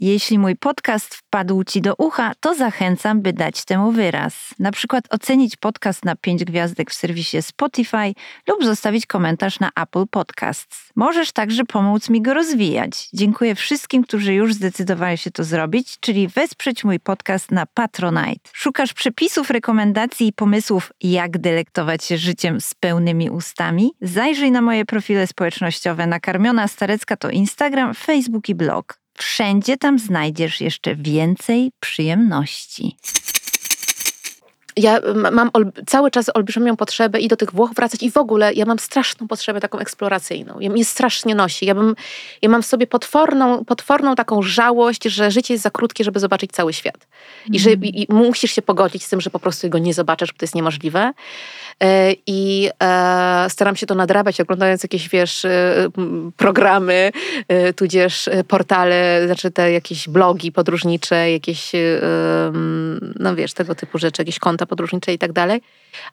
[0.00, 4.54] Jeśli mój podcast wpadł Ci do ucha, to zachęcam, by dać temu wyraz.
[4.58, 8.14] Na przykład ocenić podcast na 5 gwiazdek w serwisie Spotify
[8.48, 10.90] lub zostawić komentarz na Apple Podcasts.
[10.96, 13.08] Możesz także pomóc mi go rozwijać.
[13.12, 18.50] Dziękuję wszystkim, którzy już zdecydowali się to zrobić, czyli wesprzeć mój podcast na Patronite.
[18.52, 23.90] Szukasz przepisów, rekomendacji i pomysłów, jak delektować się życiem z pełnymi ustami?
[24.00, 26.06] Zajrzyj na moje profile społecznościowe.
[26.06, 29.00] Nakarmiona Starecka to Instagram, Facebook i blog.
[29.20, 32.96] Wszędzie tam znajdziesz jeszcze więcej przyjemności.
[34.80, 35.00] Ja
[35.32, 35.50] mam
[35.86, 39.28] cały czas olbrzymią potrzebę i do tych Włoch wracać i w ogóle ja mam straszną
[39.28, 40.60] potrzebę taką eksploracyjną.
[40.60, 41.66] Ja, mnie strasznie nosi.
[41.66, 41.96] Ja, bym,
[42.42, 46.52] ja mam w sobie potworną, potworną taką żałość, że życie jest za krótkie, żeby zobaczyć
[46.52, 47.06] cały świat.
[47.52, 47.84] I że mm.
[47.84, 50.44] i, i musisz się pogodzić z tym, że po prostu go nie zobaczysz, bo to
[50.44, 51.12] jest niemożliwe.
[51.82, 55.88] E, I e, staram się to nadrabiać, oglądając jakieś, wiesz, e,
[56.36, 57.12] programy,
[57.76, 61.72] tudzież portale, znaczy te jakieś blogi podróżnicze, jakieś,
[63.18, 65.60] no wiesz, tego typu rzeczy, jakieś konta podróżnicze i tak dalej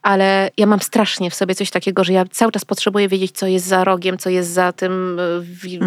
[0.01, 3.47] ale ja mam strasznie w sobie coś takiego, że ja cały czas potrzebuję wiedzieć, co
[3.47, 5.19] jest za rogiem, co jest za tym,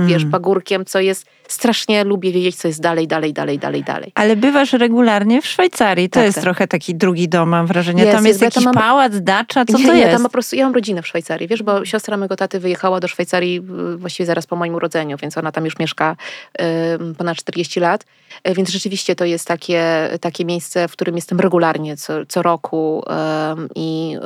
[0.07, 0.31] wiesz, mm.
[0.31, 1.27] pagórkiem, co jest.
[1.49, 4.13] Strasznie lubię wiedzieć, co jest dalej, dalej, dalej, dalej, dalej.
[4.15, 6.09] Ale bywasz regularnie w Szwajcarii.
[6.09, 6.45] To tak, jest tak.
[6.45, 8.03] trochę taki drugi dom, mam wrażenie.
[8.03, 8.75] Jest, tam jest, jest jakiś mam...
[8.75, 10.13] pałac, dacza, co nie, to nie, jest?
[10.13, 13.09] Tam po prostu, ja mam rodzinę w Szwajcarii, wiesz, bo siostra mojego taty wyjechała do
[13.09, 13.61] Szwajcarii
[13.97, 16.17] właściwie zaraz po moim urodzeniu, więc ona tam już mieszka
[16.61, 18.05] y, ponad 40 lat.
[18.49, 23.05] Y, więc rzeczywiście to jest takie, takie miejsce, w którym jestem regularnie co, co roku
[23.05, 24.17] y, i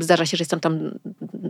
[0.00, 0.90] zdarza się, że jestem tam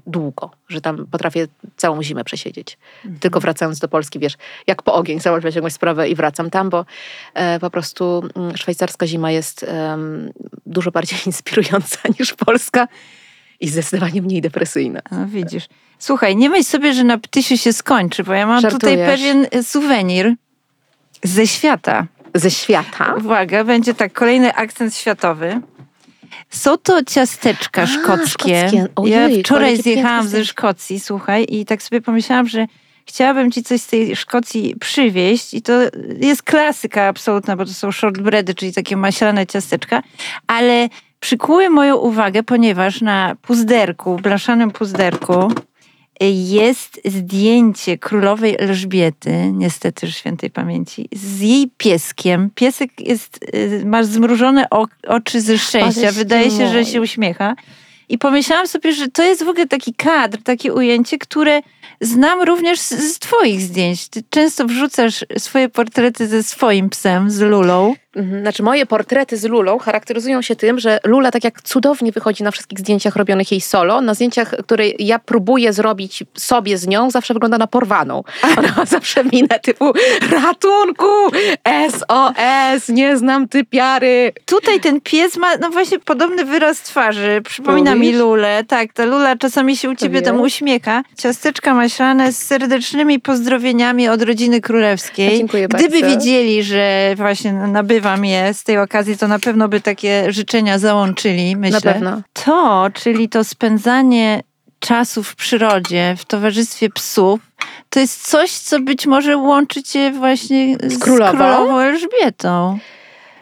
[0.07, 1.47] długo, że tam potrafię
[1.77, 2.79] całą zimę przesiedzieć.
[3.05, 3.21] Mhm.
[3.21, 4.35] Tylko wracając do Polski, wiesz,
[4.67, 6.85] jak po ogień, załatwiać jakąś sprawę i wracam tam, bo
[7.35, 9.67] e, po prostu mm, szwajcarska zima jest
[10.67, 12.89] dużo bardziej inspirująca niż polska
[13.61, 15.01] i zdecydowanie mniej depresyjna.
[15.11, 15.69] No widzisz.
[15.99, 18.81] Słuchaj, nie myśl sobie, że na Ptysiu się skończy, bo ja mam Żartujesz?
[18.81, 20.35] tutaj pewien e, suwenir
[21.23, 22.07] ze świata.
[22.35, 23.15] Ze świata?
[23.15, 25.61] Uwaga, będzie tak, kolejny akcent światowy.
[26.53, 28.27] Są to ciasteczka A, szkockie.
[28.27, 28.87] szkockie.
[28.97, 32.67] Ojej, ja wczoraj zjechałam ze Szkocji, słuchaj, i tak sobie pomyślałam, że
[33.07, 35.73] chciałabym ci coś z tej Szkocji przywieźć i to
[36.21, 40.03] jest klasyka absolutna, bo to są shortbready, czyli takie maślane ciasteczka,
[40.47, 40.89] ale
[41.21, 45.53] przykuły moją uwagę, ponieważ na puzderku, blaszanym puzderku
[46.31, 52.51] jest zdjęcie królowej Elżbiety, niestety już świętej pamięci, z jej pieskiem.
[52.55, 54.67] Piesek jest, y, ma zmrużone
[55.09, 57.55] oczy ze szczęścia, wydaje się, że się uśmiecha.
[58.09, 61.63] I pomyślałam sobie, że to jest w ogóle taki kadr, takie ujęcie, które
[62.01, 64.09] znam również z, z Twoich zdjęć.
[64.09, 67.95] Ty często wrzucasz swoje portrety ze swoim psem, z Lulą.
[68.17, 68.43] Mhm.
[68.43, 72.51] Znaczy, moje portrety z Lulą charakteryzują się tym, że Lula tak jak cudownie wychodzi na
[72.51, 77.35] wszystkich zdjęciach robionych jej solo, na zdjęciach, które ja próbuję zrobić sobie z nią, zawsze
[77.35, 78.25] wygląda na porwaną.
[78.59, 79.93] Ona ma zawsze minę typu
[80.33, 81.07] ratunku,
[81.91, 84.33] SOS, nie znam typiary.
[84.45, 87.41] Tutaj ten pies ma no właśnie podobny wyraz twarzy.
[87.45, 88.13] Przypomina Mówisz?
[88.13, 88.65] mi Lulę.
[88.69, 91.03] Tak, ta Lula czasami się u ciebie tam uśmiecha.
[91.19, 95.37] Ciasteczka maślane z serdecznymi pozdrowieniami od rodziny królewskiej.
[95.39, 96.19] Dziękuję Gdyby bardzo.
[96.19, 100.79] wiedzieli, że właśnie nabywa wam je z tej okazji, to na pewno by takie życzenia
[100.79, 101.81] załączyli, myślę.
[101.85, 102.23] Na pewno.
[102.33, 104.43] To, czyli to spędzanie
[104.79, 107.41] czasu w przyrodzie, w towarzystwie psów,
[107.91, 111.33] to jest coś, co być może łączy cię właśnie z, z królową?
[111.33, 112.79] królową Elżbietą.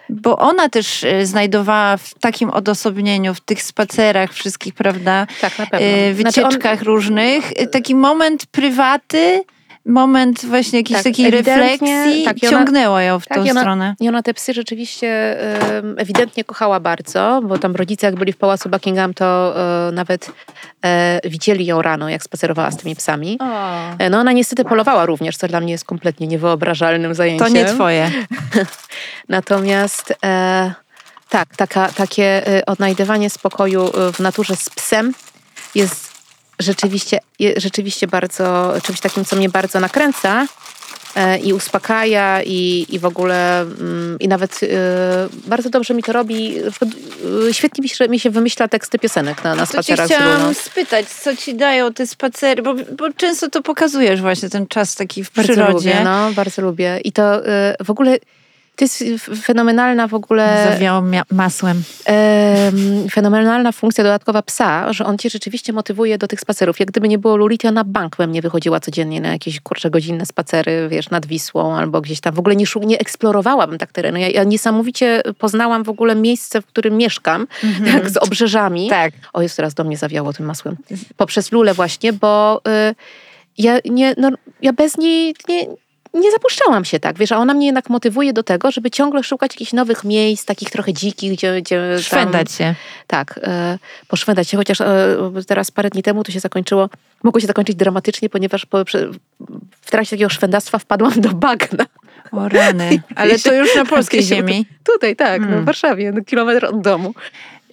[0.09, 5.27] Bo ona też e, znajdowała w takim odosobnieniu, w tych spacerach wszystkich, prawda?
[5.41, 5.87] Tak, na pewno.
[6.15, 6.87] Wycieczkach znaczy on...
[6.87, 9.45] różnych, e, taki moment prywaty,
[9.87, 13.95] moment właśnie jakiejś tak, takiej refleksji tak, ciągnęło ją w tak, tą ona, stronę.
[14.01, 15.37] I ona te psy rzeczywiście
[15.97, 19.55] ewidentnie kochała bardzo, bo tam rodzice jak byli w Pałacu Buckingham, to
[19.89, 20.33] e, nawet
[20.85, 23.39] e, widzieli ją rano, jak spacerowała z tymi psami.
[23.99, 27.47] E, no ona niestety polowała również, co dla mnie jest kompletnie niewyobrażalnym zajęciem.
[27.47, 28.11] To nie twoje.
[29.29, 30.15] Natomiast...
[31.29, 35.13] tak, taka, takie odnajdywanie spokoju w naturze z psem
[35.75, 36.10] jest
[36.61, 37.19] rzeczywiście,
[37.57, 40.47] rzeczywiście bardzo czymś takim, co mnie bardzo nakręca.
[41.15, 44.69] e, i uspokaja i, i w ogóle mm, i nawet e,
[45.47, 46.59] bardzo dobrze mi to robi.
[47.49, 50.55] E, świetnie mi się, mi się wymyśla teksty piosenek na, na To spacerach z chciałam
[50.55, 55.25] spytać, co ci dają te spacery, bo, bo często to pokazujesz właśnie ten czas taki
[55.25, 55.73] w Bardzo przyrodzie.
[55.73, 57.01] lubię, no, bardzo lubię.
[57.05, 57.43] I to
[57.85, 58.19] w ogóle
[58.81, 59.05] to jest
[59.43, 61.03] fenomenalna w ogóle Zawiało
[61.33, 61.83] masłem.
[62.05, 66.81] em, fenomenalna funkcja dodatkowa psa, że on cię rzeczywiście motywuje do tych spacerów.
[66.81, 69.61] Jak gdyby nie było Luli, to ja na bank bym nie wychodziła codziennie na jakieś
[69.61, 72.35] kurcze godzinne spacery, wiesz, nad Wisłą albo gdzieś tam.
[72.35, 74.19] W ogóle nie, nie eksplorowałabym tak terenu.
[74.19, 77.47] Ja, ja niesamowicie poznałam w ogóle miejsce, w którym mieszkam,
[77.93, 78.89] tak z obrzeżami.
[78.89, 79.13] Tak.
[79.33, 80.77] O, jest teraz do mnie zawiało tym masłem.
[81.17, 82.61] Poprzez Lulę właśnie, bo
[82.91, 82.95] y,
[83.59, 84.31] ja, nie, no,
[84.63, 85.67] ja bez niej nie,
[86.15, 89.55] nie zapuszczałam się tak, wiesz, a ona mnie jednak motywuje do tego, żeby ciągle szukać
[89.55, 92.75] jakichś nowych miejsc, takich trochę dzikich, gdzie, gdzie tam, Szwendać się.
[93.07, 94.87] tak, e, poszwendać się, chociaż e,
[95.47, 96.89] teraz parę dni temu to się zakończyło,
[97.23, 98.85] mogło się zakończyć dramatycznie, ponieważ po,
[99.81, 101.85] w trakcie takiego szwendactwa wpadłam do bagna.
[102.33, 103.03] O rany.
[103.17, 104.67] Ale to już na polskiej ziemi.
[104.85, 107.15] Tutaj, tak, no, w Warszawie, no, kilometr od domu.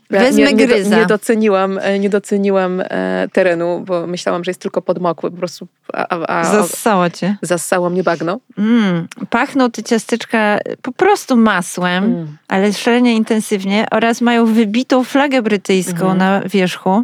[0.09, 0.97] Wezmę nie, nie, gryza.
[0.97, 5.67] nie doceniłam, e, nie doceniłam e, terenu, bo myślałam, że jest tylko podmokły, po prostu
[5.93, 6.07] a,
[6.39, 7.37] a, Zassało cię.
[7.41, 8.39] zassało mnie bagno.
[8.57, 9.07] Mm.
[9.29, 12.37] Pachną te ciasteczka po prostu masłem, Mm.
[12.47, 16.17] ale szalenie intensywnie oraz mają wybitą flagę brytyjską Mhm.
[16.17, 17.03] na wierzchu.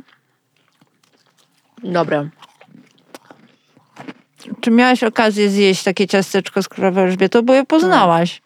[1.83, 2.25] Dobra.
[4.61, 8.41] Czy miałaś okazję zjeść takie ciasteczko z królowej Elżbietą, bo je poznałaś?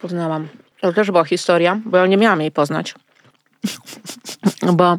[0.00, 0.48] Poznałam.
[0.80, 2.94] To też była historia, bo ja nie miałam jej poznać.
[4.78, 4.96] bo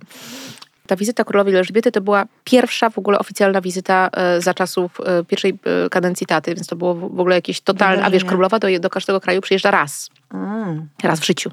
[0.88, 5.24] ta wizyta królowej Elżbiety to była pierwsza w ogóle oficjalna wizyta e, za czasów e,
[5.24, 8.03] pierwszej e, kadencji taty, więc to było w ogóle jakieś totalne...
[8.03, 10.09] A wiesz, królowa do, do każdego kraju przyjeżdża raz.
[10.34, 10.88] Mm.
[11.03, 11.51] raz w życiu.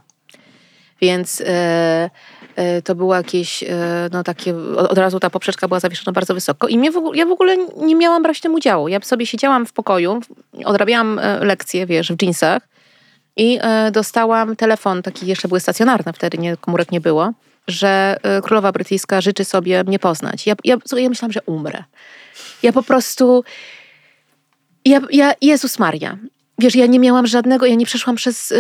[1.01, 2.11] Więc e,
[2.57, 3.67] e, to było jakieś, e,
[4.13, 7.27] no takie, od, od razu ta poprzeczka była zawieszona bardzo wysoko i mnie w ja
[7.27, 8.89] w ogóle nie miałam brać w tym udziału.
[8.89, 10.21] Ja sobie siedziałam w pokoju,
[10.65, 12.70] odrabiałam lekcje, wiesz, w dżinsach
[13.41, 17.33] i e, dostałam telefon, taki jeszcze były stacjonarne wtedy, nie, komórek nie było,
[17.69, 20.47] że e, królowa brytyjska życzy sobie mnie poznać.
[20.47, 21.85] Ja, ja, ja myślałam, że umrę.
[22.63, 23.45] Ja po prostu,
[24.85, 26.19] ja, ja, Jezus Maria,
[26.59, 28.57] Wiesz, ja nie miałam żadnego, ja nie przeszłam przez y,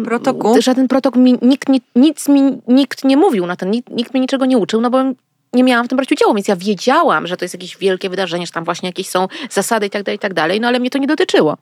[0.00, 0.62] y, Protokół?
[0.62, 1.22] żaden protokół.
[1.42, 4.80] Nikt, ni, nic mi nikt nie mówił na ten, nikt, nikt mnie niczego nie uczył,
[4.80, 4.98] no bo
[5.52, 8.46] nie miałam w tym brać udziału, więc ja wiedziałam, że to jest jakieś wielkie wydarzenie,
[8.46, 10.90] że tam właśnie jakieś są zasady i tak dalej, i tak dalej, no ale mnie
[10.90, 11.56] to nie dotyczyło.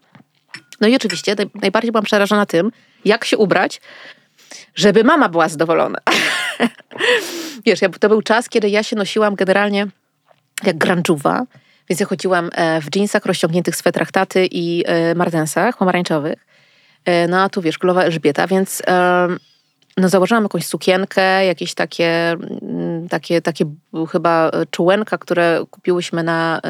[0.80, 2.70] No i oczywiście naj, najbardziej byłam przerażona tym,
[3.04, 3.80] jak się ubrać,
[4.74, 5.98] żeby mama była zadowolona.
[7.66, 9.86] Wiesz, to był czas, kiedy ja się nosiłam generalnie
[10.64, 11.42] jak grunge'uwa,
[11.88, 16.46] więc ja chodziłam e, w jeansach, rozciągniętych swetrach taty i e, martensach pomarańczowych.
[17.04, 18.82] E, No a tu wiesz, królowa Elżbieta, więc
[19.96, 22.30] no założyłam jakąś sukienkę, jakieś takie,
[22.62, 23.64] mm, takie, takie
[24.12, 26.60] chyba czułenka, które kupiłyśmy na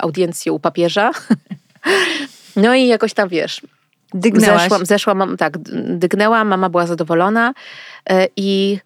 [0.00, 1.10] audiencję u papieża.
[2.56, 3.60] No i jakoś tam, wiesz,
[4.14, 4.62] Dygnęłaś.
[4.62, 5.58] Zeszłam, zeszłam, tak,
[5.98, 7.54] dygnęłam, mama była zadowolona
[8.10, 8.78] e, i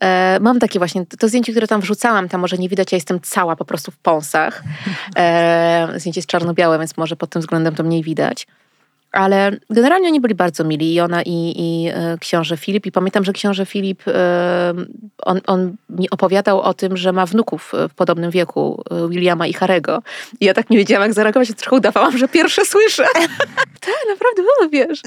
[0.00, 3.20] e, mam takie właśnie, to zdjęcie, które tam wrzucałam, tam może nie widać, ja jestem
[3.20, 4.62] cała po prostu w pąsach.
[5.16, 8.46] E, zdjęcie jest czarno-białe, więc może pod tym względem to mniej widać.
[9.12, 12.86] Ale generalnie oni byli bardzo mili, i ona i, i e, książę Filip.
[12.86, 14.74] I pamiętam, że książę Filip, e,
[15.22, 19.52] on, on mi opowiadał o tym, że ma wnuków w podobnym wieku, e, Williama i
[19.52, 20.02] Harego.
[20.40, 23.04] I ja tak nie wiedziałam, jak zareagować, trochę udawałam, że pierwsze słyszę.
[23.86, 25.00] tak, naprawdę, no wiesz.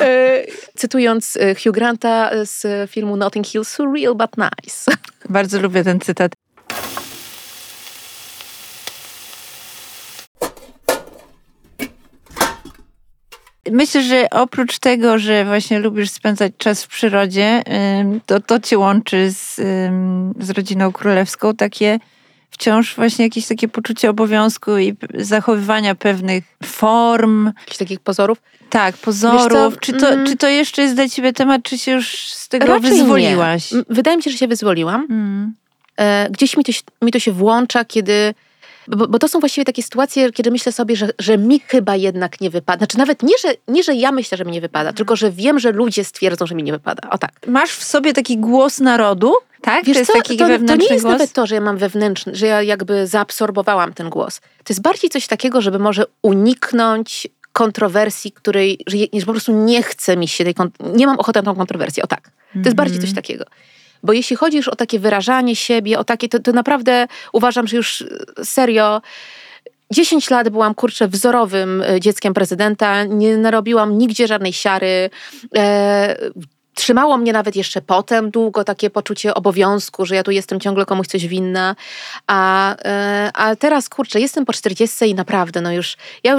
[0.00, 0.44] E,
[0.76, 4.92] cytując e, Hugh Granta z filmu Notting Hill, surreal but nice.
[5.28, 6.32] Bardzo lubię ten cytat.
[13.72, 17.62] Myślę, że oprócz tego, że właśnie lubisz spędzać czas w przyrodzie,
[18.26, 19.54] to to cię łączy z,
[20.40, 21.98] z rodziną królewską, takie
[22.50, 28.38] wciąż właśnie jakieś takie poczucie obowiązku i zachowywania pewnych form, Jakichś takich pozorów.
[28.70, 29.80] tak, pozorów.
[29.80, 30.26] Czy, to, mm.
[30.26, 33.72] czy to jeszcze jest dla ciebie temat, czy się już z tego Raczej wyzwoliłaś?
[33.72, 33.82] Nie.
[33.88, 35.06] Wydaje mi się, że się wyzwoliłam.
[35.10, 35.54] Mm.
[35.96, 38.34] E, gdzieś mi to, mi to się włącza, kiedy.
[38.88, 42.40] Bo, bo to są właściwie takie sytuacje, kiedy myślę sobie, że, że mi chyba jednak
[42.40, 42.78] nie wypada.
[42.78, 45.58] Znaczy, nawet nie że, nie, że ja myślę, że mi nie wypada, tylko że wiem,
[45.58, 47.10] że ludzie stwierdzą, że mi nie wypada.
[47.10, 47.32] O tak.
[47.46, 49.32] Masz w sobie taki głos narodu,
[49.62, 49.84] tak?
[49.84, 51.12] Wiesz to jest co, taki to, to wewnętrzny nie jest głos.
[51.12, 54.40] nawet to, że ja mam wewnętrzny, że ja jakby zaabsorbowałam ten głos.
[54.40, 59.82] To jest bardziej coś takiego, żeby może uniknąć kontrowersji, której, że, że po prostu nie
[59.82, 60.54] chce mi się tej,
[60.94, 62.02] nie mam ochoty na tą kontrowersję.
[62.02, 62.30] O tak.
[62.52, 63.44] To jest bardziej coś takiego.
[64.02, 67.76] Bo jeśli chodzi już o takie wyrażanie siebie, o takie, to, to naprawdę uważam, że
[67.76, 69.02] już e, serio
[69.90, 75.10] 10 lat byłam, kurczę, wzorowym e, dzieckiem prezydenta, nie narobiłam nigdzie żadnej siary.
[75.56, 76.16] E,
[76.74, 81.06] trzymało mnie nawet jeszcze potem długo takie poczucie obowiązku, że ja tu jestem ciągle komuś
[81.06, 81.76] coś winna.
[82.26, 86.36] A, e, a teraz, kurczę, jestem po 40 i naprawdę, no już, ja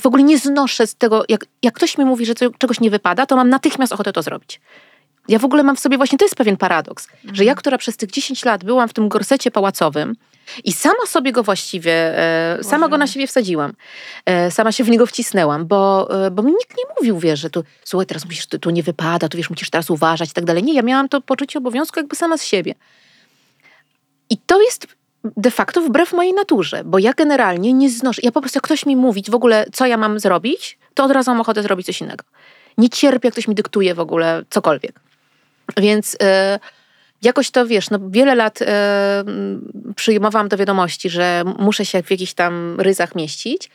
[0.00, 3.26] w ogóle nie znoszę z tego, jak, jak ktoś mi mówi, że czegoś nie wypada,
[3.26, 4.60] to mam natychmiast ochotę to zrobić.
[5.28, 7.34] Ja w ogóle mam w sobie właśnie, to jest pewien paradoks, mhm.
[7.34, 10.14] że ja, która przez tych 10 lat byłam w tym gorsecie pałacowym
[10.64, 13.72] i sama sobie go właściwie, e, sama go na siebie wsadziłam,
[14.26, 17.50] e, sama się w niego wcisnęłam, bo, e, bo mi nikt nie mówił, wiesz, że
[17.50, 20.44] tu, słuchaj, teraz musisz, tu, tu nie wypada, tu wiesz, musisz teraz uważać i tak
[20.44, 20.62] dalej.
[20.62, 22.74] Nie, ja miałam to poczucie obowiązku jakby sama z siebie.
[24.30, 24.86] I to jest
[25.24, 28.86] de facto wbrew mojej naturze, bo ja generalnie nie znoszę, ja po prostu jak ktoś
[28.86, 32.00] mi mówi w ogóle, co ja mam zrobić, to od razu mam ochotę zrobić coś
[32.00, 32.24] innego.
[32.78, 35.00] Nie cierpię, jak ktoś mi dyktuje w ogóle cokolwiek.
[35.76, 36.58] Więc e,
[37.22, 39.24] jakoś to wiesz, no wiele lat e,
[39.96, 43.70] przyjmowałam do wiadomości, że muszę się w jakichś tam ryzach mieścić,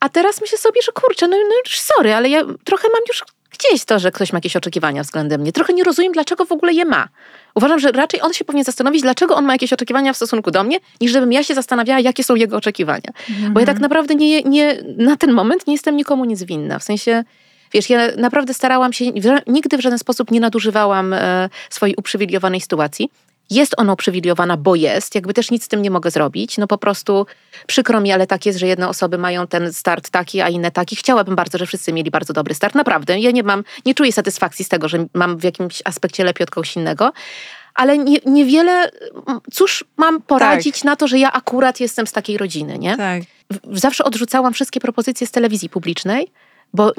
[0.00, 3.22] a teraz myślę sobie, że kurczę, no, no już sorry, ale ja trochę mam już
[3.58, 5.52] gdzieś to, że ktoś ma jakieś oczekiwania względem mnie.
[5.52, 7.08] Trochę nie rozumiem, dlaczego w ogóle je ma.
[7.54, 10.64] Uważam, że raczej on się powinien zastanowić, dlaczego on ma jakieś oczekiwania w stosunku do
[10.64, 13.10] mnie, niż żebym ja się zastanawiała, jakie są jego oczekiwania.
[13.30, 13.52] Mhm.
[13.52, 13.82] Bo ja tak mhm.
[13.82, 16.78] naprawdę nie, nie, na ten moment nie jestem nikomu nic winna.
[16.78, 17.24] W sensie
[17.72, 19.04] Wiesz, ja naprawdę starałam się,
[19.46, 23.10] nigdy w żaden sposób nie nadużywałam e, swojej uprzywilejowanej sytuacji.
[23.50, 26.58] Jest ona uprzywilejowana, bo jest, jakby też nic z tym nie mogę zrobić.
[26.58, 27.26] No po prostu
[27.66, 30.96] przykro mi, ale tak jest, że jedne osoby mają ten start taki, a inne taki.
[30.96, 32.74] Chciałabym bardzo, że wszyscy mieli bardzo dobry start.
[32.74, 33.18] Naprawdę.
[33.18, 36.50] Ja nie mam, nie czuję satysfakcji z tego, że mam w jakimś aspekcie lepiej od
[36.50, 37.12] kogoś innego.
[37.74, 38.90] Ale nie, niewiele,
[39.52, 40.84] cóż mam poradzić tak.
[40.84, 42.96] na to, że ja akurat jestem z takiej rodziny, nie?
[42.96, 43.22] Tak.
[43.72, 46.28] Zawsze odrzucałam wszystkie propozycje z telewizji publicznej,
[46.74, 46.92] bo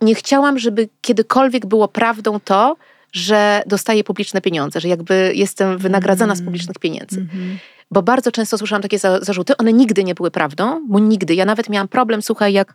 [0.00, 2.76] nie chciałam, żeby kiedykolwiek było prawdą to,
[3.12, 6.42] że dostaję publiczne pieniądze, że jakby jestem wynagradzana mm.
[6.42, 7.16] z publicznych pieniędzy.
[7.16, 7.56] Mm -hmm.
[7.90, 11.34] Bo bardzo często słyszałam takie za, zarzuty, one nigdy nie były prawdą, bo nigdy.
[11.34, 12.74] Ja nawet miałam problem, słuchaj, jak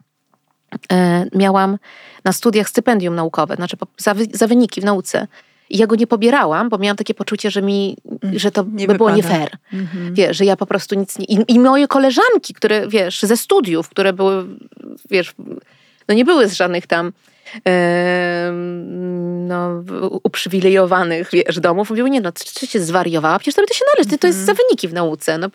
[0.92, 1.78] e, miałam
[2.24, 5.28] na studiach stypendium naukowe, znaczy za, za wyniki w nauce.
[5.70, 8.88] I ja go nie pobierałam, bo miałam takie poczucie, że mi, mm, że to nie
[8.88, 9.58] by było nie fair.
[9.74, 10.14] Mm -hmm.
[10.14, 11.26] Wiesz, że ja po prostu nic nie...
[11.26, 14.46] I, I moje koleżanki, które, wiesz, ze studiów, które były,
[15.10, 15.36] wiesz,
[16.10, 17.12] no nie były z żadnych tam
[19.48, 19.84] no,
[20.24, 21.90] uprzywilejowanych wiesz, domów.
[21.90, 23.40] Mówiły, nie no, czy się zwariowała?
[23.40, 24.58] Przecież to by się należy, to jest za mhm.
[24.58, 25.38] wyniki w nauce.
[25.38, 25.50] No,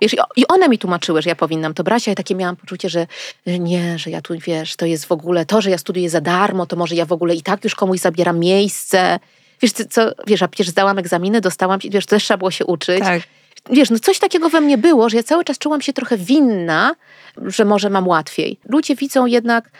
[0.00, 2.88] Wiesz, I one mi tłumaczyły, że ja powinnam to brać, a ja takie miałam poczucie,
[2.88, 3.06] że,
[3.46, 6.20] że nie, że ja tu, wiesz, to jest w ogóle to, że ja studiuję za
[6.20, 9.18] darmo, to może ja w ogóle i tak już komuś zabieram miejsce.
[9.60, 13.00] Wiesz, co, wiesz, a przecież zdałam egzaminy, dostałam, wiesz, też trzeba było się uczyć.
[13.00, 13.22] Tak.
[13.70, 16.94] Wiesz, no coś takiego we mnie było, że ja cały czas czułam się trochę winna,
[17.36, 18.58] że może mam łatwiej.
[18.68, 19.70] Ludzie widzą jednak,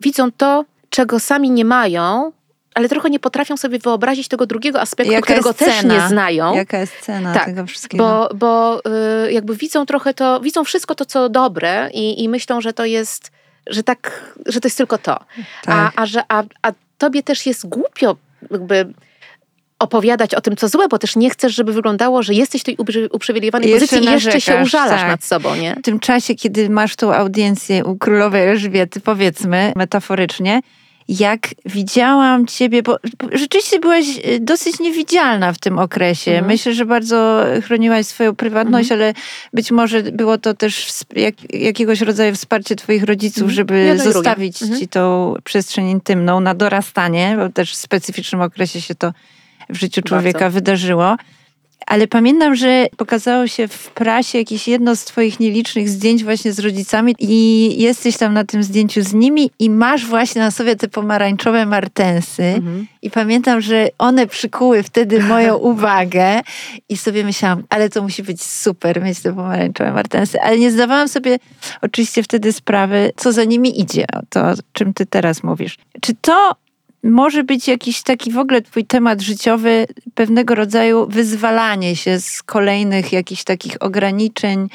[0.00, 2.32] widzą to, czego sami nie mają,
[2.74, 6.54] ale trochę nie potrafią sobie wyobrazić tego drugiego aspektu, Jaka którego też nie znają.
[6.54, 8.04] Jaka jest cena tak, tego wszystkiego?
[8.04, 8.80] Bo, bo
[9.26, 12.84] y, jakby widzą trochę to, widzą wszystko to, co dobre i, i myślą, że to
[12.84, 13.30] jest,
[13.66, 15.18] że tak, że to jest tylko to.
[15.64, 15.92] Tak.
[15.96, 18.16] A, a, że, a, a tobie też jest głupio
[18.50, 18.92] jakby
[19.80, 22.76] opowiadać o tym, co złe, bo też nie chcesz, żeby wyglądało, że jesteś w tej
[23.12, 25.08] uprzywilejowanej pozycji i jeszcze się użalasz tak.
[25.08, 25.74] nad sobą, nie?
[25.74, 30.60] W tym czasie, kiedy masz tą audiencję u królowej Elżbiety, powiedzmy, metaforycznie,
[31.08, 32.96] jak widziałam ciebie, bo,
[33.32, 36.30] rzeczywiście byłaś e, dosyć niewidzialna w tym okresie.
[36.30, 36.46] Mhm.
[36.46, 39.00] Myślę, że bardzo chroniłaś swoją prywatność, mhm.
[39.00, 39.14] ale
[39.52, 43.56] być może było to też jak, jakiegoś rodzaju wsparcie twoich rodziców, mhm.
[43.56, 44.80] żeby zostawić mhm.
[44.80, 49.12] ci tą przestrzeń intymną na dorastanie, bo też w specyficznym okresie się to
[49.70, 50.54] w życiu człowieka bardzo.
[50.54, 51.16] wydarzyło
[51.90, 56.58] ale pamiętam, że pokazało się w prasie jakieś jedno z twoich nielicznych zdjęć właśnie z
[56.58, 60.88] rodzicami i jesteś tam na tym zdjęciu z nimi i masz właśnie na sobie te
[60.88, 62.86] pomarańczowe martensy mhm.
[63.02, 66.40] i pamiętam, że one przykuły wtedy moją uwagę
[66.88, 71.08] i sobie myślałam, ale to musi być super mieć te pomarańczowe martensy, ale nie zdawałam
[71.08, 71.38] sobie
[71.82, 75.78] oczywiście wtedy sprawy, co za nimi idzie, to o czym ty teraz mówisz.
[76.00, 76.56] Czy to
[77.02, 83.12] może być jakiś taki w ogóle twój temat życiowy, pewnego rodzaju wyzwalanie się z kolejnych
[83.12, 84.68] jakichś takich ograniczeń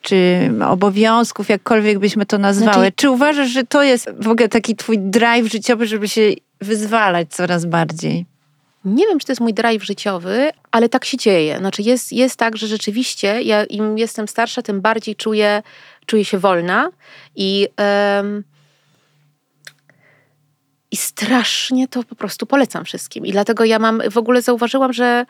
[0.00, 2.72] czy obowiązków, jakkolwiek byśmy to nazwały.
[2.72, 2.92] Znaczy...
[2.96, 7.64] Czy uważasz, że to jest w ogóle taki twój drive życiowy, żeby się wyzwalać coraz
[7.64, 8.26] bardziej?
[8.84, 11.58] Nie wiem, czy to jest mój drive życiowy, ale tak się dzieje.
[11.58, 15.62] Znaczy jest, jest tak, że rzeczywiście ja im jestem starsza, tym bardziej czuję,
[16.06, 16.90] czuję się wolna
[17.36, 17.68] i...
[18.16, 18.44] Um,
[20.94, 23.26] i strasznie to po prostu polecam wszystkim.
[23.26, 25.26] I dlatego ja mam, w ogóle zauważyłam, że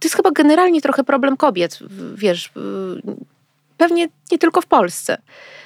[0.00, 1.78] to jest chyba generalnie trochę problem kobiet,
[2.14, 2.52] wiesz,
[3.76, 5.18] pewnie nie tylko w Polsce,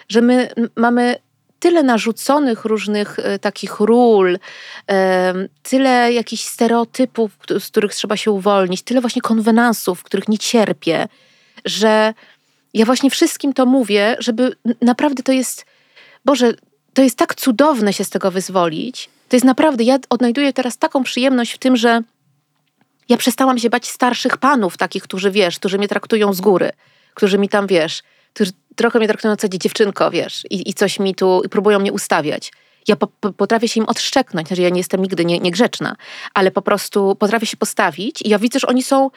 [0.09, 1.17] że my mamy
[1.61, 4.39] tyle narzuconych różnych e, takich ról,
[5.63, 11.09] tyle jakichś stereotypów, z których trzeba się uwolnić, tyle właśnie konwenansów, których nie cierpię,
[11.65, 12.15] że
[12.75, 15.67] ja właśnie wszystkim to mówię, żeby naprawdę to jest,
[16.25, 16.53] Boże,
[16.95, 21.03] to jest tak cudowne się z tego wyzwolić, to jest naprawdę, ja odnajduję teraz taką
[21.03, 22.01] przyjemność w tym, że
[23.09, 26.70] ja przestałam się bać starszych panów, takich, którzy wiesz, którzy mnie traktują z góry,
[27.14, 28.03] którzy mi tam wiesz,
[28.35, 31.93] którzy trochę mnie traktują co dziewczynko, wiesz, i, i coś mi tu, i próbują mnie
[31.93, 32.53] ustawiać.
[32.89, 35.97] Ja po, po, potrafię się im odszczeknąć, znaczy ja nie jestem nigdy nie, niegrzeczna,
[36.35, 39.11] ale po prostu potrafię się postawić i ja widzę, że oni są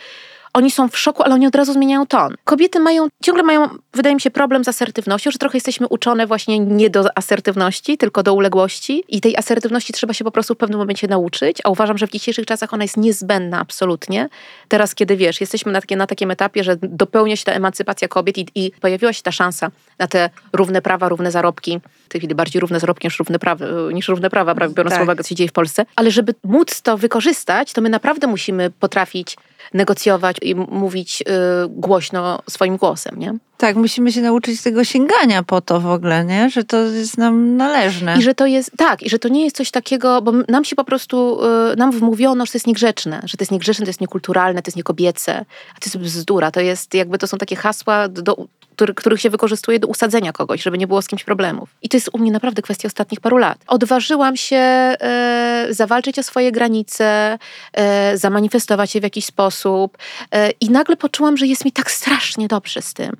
[0.53, 2.35] oni są w szoku, ale oni od razu zmieniają ton.
[2.43, 6.59] Kobiety mają, ciągle mają, wydaje mi się, problem z asertywnością, że trochę jesteśmy uczone właśnie
[6.59, 10.79] nie do asertywności, tylko do uległości i tej asertywności trzeba się po prostu w pewnym
[10.79, 14.29] momencie nauczyć, a uważam, że w dzisiejszych czasach ona jest niezbędna absolutnie.
[14.67, 18.37] Teraz, kiedy wiesz, jesteśmy na, takie, na takim etapie, że dopełnia się ta emancypacja kobiet
[18.37, 22.35] i, i pojawiła się ta szansa na te równe prawa, równe zarobki, w tej chwili
[22.35, 25.03] bardziej równe zarobki niż równe prawa, niż równe prawa biorąc tak.
[25.03, 28.69] uwagę, co się dzieje w Polsce, ale żeby móc to wykorzystać, to my naprawdę musimy
[28.69, 29.37] potrafić
[29.73, 31.23] negocjować i mówić y,
[31.69, 33.33] głośno swoim głosem, nie?
[33.57, 36.49] Tak, musimy się nauczyć tego sięgania po to w ogóle, nie?
[36.49, 38.17] Że to jest nam należne.
[38.17, 40.75] I że to jest, tak, i że to nie jest coś takiego, bo nam się
[40.75, 41.39] po prostu,
[41.73, 44.69] y, nam wmówiono, że to jest niegrzeczne, że to jest niegrzeczne, to jest niekulturalne, to
[44.69, 45.45] jest niekobiece,
[45.75, 48.35] a to jest bzdura, to jest jakby, to są takie hasła, do,
[48.75, 51.69] który, których się wykorzystuje do usadzenia kogoś, żeby nie było z kimś problemów.
[51.81, 53.57] I to jest u mnie naprawdę kwestia ostatnich paru lat.
[53.67, 57.37] Odważyłam się e, zawalczyć o swoje granice,
[57.73, 59.97] e, zamanifestować się w jakiś sposób
[60.31, 63.15] e, i nagle poczułam, że jest mi tak strasznie dobrze z tym.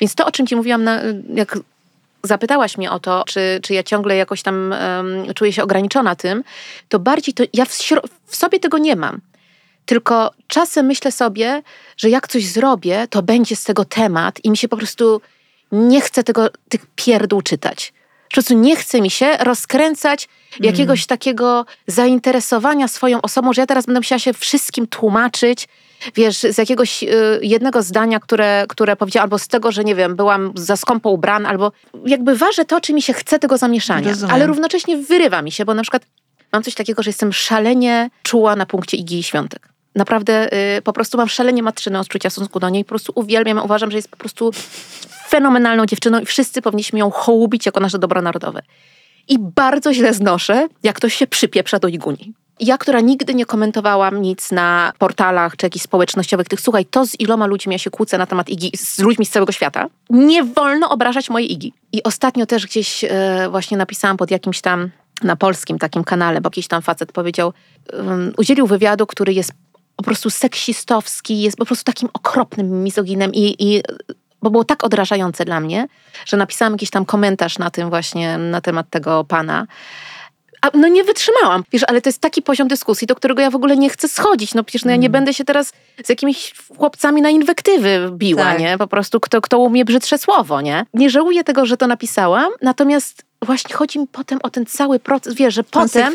[0.00, 1.00] Więc to, o czym ci mówiłam, na,
[1.34, 1.58] jak
[2.22, 6.44] zapytałaś mnie o to, czy, czy ja ciągle jakoś tam um, czuję się ograniczona tym,
[6.88, 7.78] to bardziej to ja w,
[8.26, 9.20] w sobie tego nie mam.
[9.86, 11.62] Tylko czasem myślę sobie,
[11.96, 15.20] że jak coś zrobię, to będzie z tego temat i mi się po prostu
[15.72, 17.92] nie chce tego, tych pierdół czytać.
[18.28, 20.28] Po prostu nie chce mi się rozkręcać
[20.60, 21.06] jakiegoś mm.
[21.06, 25.68] takiego zainteresowania swoją osobą, że ja teraz będę musiała się wszystkim tłumaczyć,
[26.14, 27.06] wiesz, z jakiegoś y,
[27.42, 31.48] jednego zdania, które, które powiedziałam, albo z tego, że nie wiem, byłam za skąpo ubrana,
[31.48, 31.72] albo
[32.06, 34.34] jakby ważę to, czy mi się chce tego zamieszania, Rozumiem.
[34.34, 36.06] ale równocześnie wyrywa mi się, bo na przykład
[36.52, 40.92] mam coś takiego, że jestem szalenie czuła na punkcie Igi i Świątek naprawdę y, po
[40.92, 42.84] prostu mam szalenie matczyne odczucia w stosunku do niej.
[42.84, 44.50] Po prostu uwielbiam, uważam, że jest po prostu
[45.28, 48.62] fenomenalną dziewczyną i wszyscy powinniśmy ją hołubić jako nasze dobro narodowe.
[49.28, 52.32] I bardzo źle znoszę, jak ktoś się przypieprza do Iguni.
[52.60, 57.20] Ja, która nigdy nie komentowałam nic na portalach czy jakichś społecznościowych, tych słuchaj, to z
[57.20, 60.90] iloma ludźmi ja się kłócę na temat Igi, z ludźmi z całego świata, nie wolno
[60.90, 61.72] obrażać mojej Igi.
[61.92, 64.90] I ostatnio też gdzieś e, właśnie napisałam pod jakimś tam
[65.22, 67.52] na polskim takim kanale, bo jakiś tam facet powiedział,
[67.92, 69.52] um, udzielił wywiadu, który jest
[69.96, 73.82] po prostu seksistowski, jest po prostu takim okropnym mizoginem i, i
[74.42, 75.86] bo było tak odrażające dla mnie,
[76.26, 79.66] że napisałam jakiś tam komentarz na tym właśnie, na temat tego pana.
[80.62, 81.64] A no nie wytrzymałam.
[81.72, 84.54] Wiesz, ale to jest taki poziom dyskusji, do którego ja w ogóle nie chcę schodzić.
[84.54, 85.12] No przecież no ja nie mm.
[85.12, 85.72] będę się teraz
[86.04, 88.60] z jakimiś chłopcami na inwektywy biła, tak.
[88.60, 88.78] nie?
[88.78, 90.86] Po prostu kto, kto umie brzydsze słowo, nie?
[90.94, 95.34] Nie żałuję tego, że to napisałam, natomiast właśnie chodzi mi potem o ten cały proces,
[95.34, 96.12] wiesz, że potem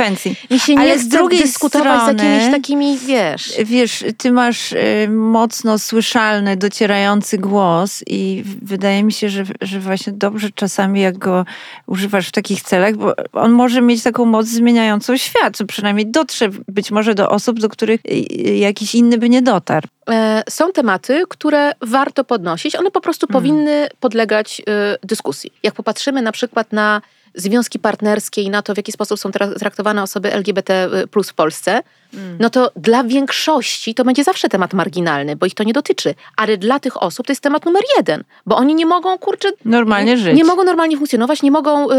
[0.51, 3.53] mi się nie Ale z drugiej dyskutować strony, z jakimiś takimi, wiesz...
[3.65, 10.13] Wiesz, ty masz y, mocno słyszalny, docierający głos i wydaje mi się, że, że właśnie
[10.13, 11.45] dobrze czasami jak go
[11.87, 16.49] używasz w takich celach, bo on może mieć taką moc zmieniającą świat, co przynajmniej dotrze
[16.67, 19.87] być może do osób, do których y, y, jakiś inny by nie dotarł.
[20.09, 22.75] E, są tematy, które warto podnosić.
[22.75, 23.33] One po prostu hmm.
[23.41, 24.63] powinny podlegać y,
[25.07, 25.53] dyskusji.
[25.63, 27.01] Jak popatrzymy na przykład na
[27.35, 31.33] związki partnerskie i na to, w jaki sposób są traktowane osoby LGBT y, plus w
[31.33, 32.37] Polsce, mm.
[32.39, 36.15] no to dla większości to będzie zawsze temat marginalny, bo ich to nie dotyczy.
[36.37, 39.49] Ale dla tych osób to jest temat numer jeden, bo oni nie mogą, kurczę...
[39.65, 40.35] Normalnie żyć.
[40.37, 41.95] Nie mogą normalnie funkcjonować, nie mogą, yy,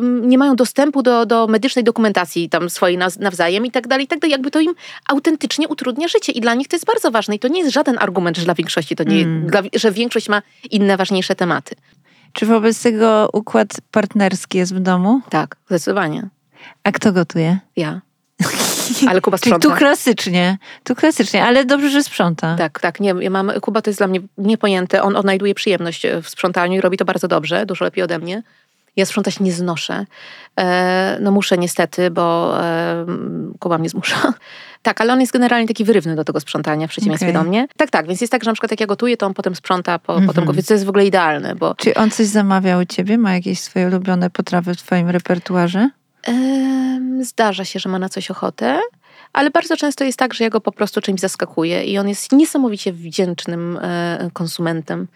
[0.00, 4.18] nie mają dostępu do, do medycznej dokumentacji tam swojej nawzajem i tak dalej, i tak
[4.18, 4.32] dalej.
[4.32, 4.74] Jakby to im
[5.08, 7.96] autentycznie utrudnia życie i dla nich to jest bardzo ważne i to nie jest żaden
[8.00, 9.46] argument, że dla większości to nie, mm.
[9.46, 11.74] dla, że większość ma inne, ważniejsze tematy.
[12.32, 15.20] Czy wobec tego układ partnerski jest w domu?
[15.30, 16.28] Tak, zdecydowanie.
[16.84, 17.58] A kto gotuje?
[17.76, 18.00] Ja.
[19.08, 19.68] Ale Kuba sprząta.
[19.68, 22.56] tu klasycznie, tu klasycznie, ale dobrze, że sprząta.
[22.56, 23.00] Tak, tak.
[23.00, 25.02] Nie, ja mam, Kuba to jest dla mnie niepojęte.
[25.02, 28.42] On odnajduje przyjemność w sprzątaniu i robi to bardzo dobrze, dużo lepiej ode mnie.
[28.96, 30.06] Ja sprzątać nie znoszę.
[30.58, 33.06] E, no muszę niestety, bo e,
[33.58, 34.32] Kuba mnie zmusza.
[34.82, 37.42] Tak, ale on jest generalnie taki wyrywny do tego sprzątania, w przeciwieństwie okay.
[37.42, 37.68] do mnie.
[37.76, 39.98] Tak, tak, więc jest tak, że na przykład jak ja gotuję, to on potem sprząta,
[39.98, 40.26] po, mm -hmm.
[40.26, 41.54] potem go, więc to jest w ogóle idealne.
[41.54, 41.74] Bo...
[41.74, 43.18] Czy on coś zamawiał u ciebie?
[43.18, 45.90] Ma jakieś swoje ulubione potrawy w twoim repertuarze?
[47.20, 48.80] zdarza się, że ma na coś ochotę,
[49.32, 52.32] ale bardzo często jest tak, że ja go po prostu czymś zaskakuję i on jest
[52.32, 55.08] niesamowicie wdzięcznym e, konsumentem.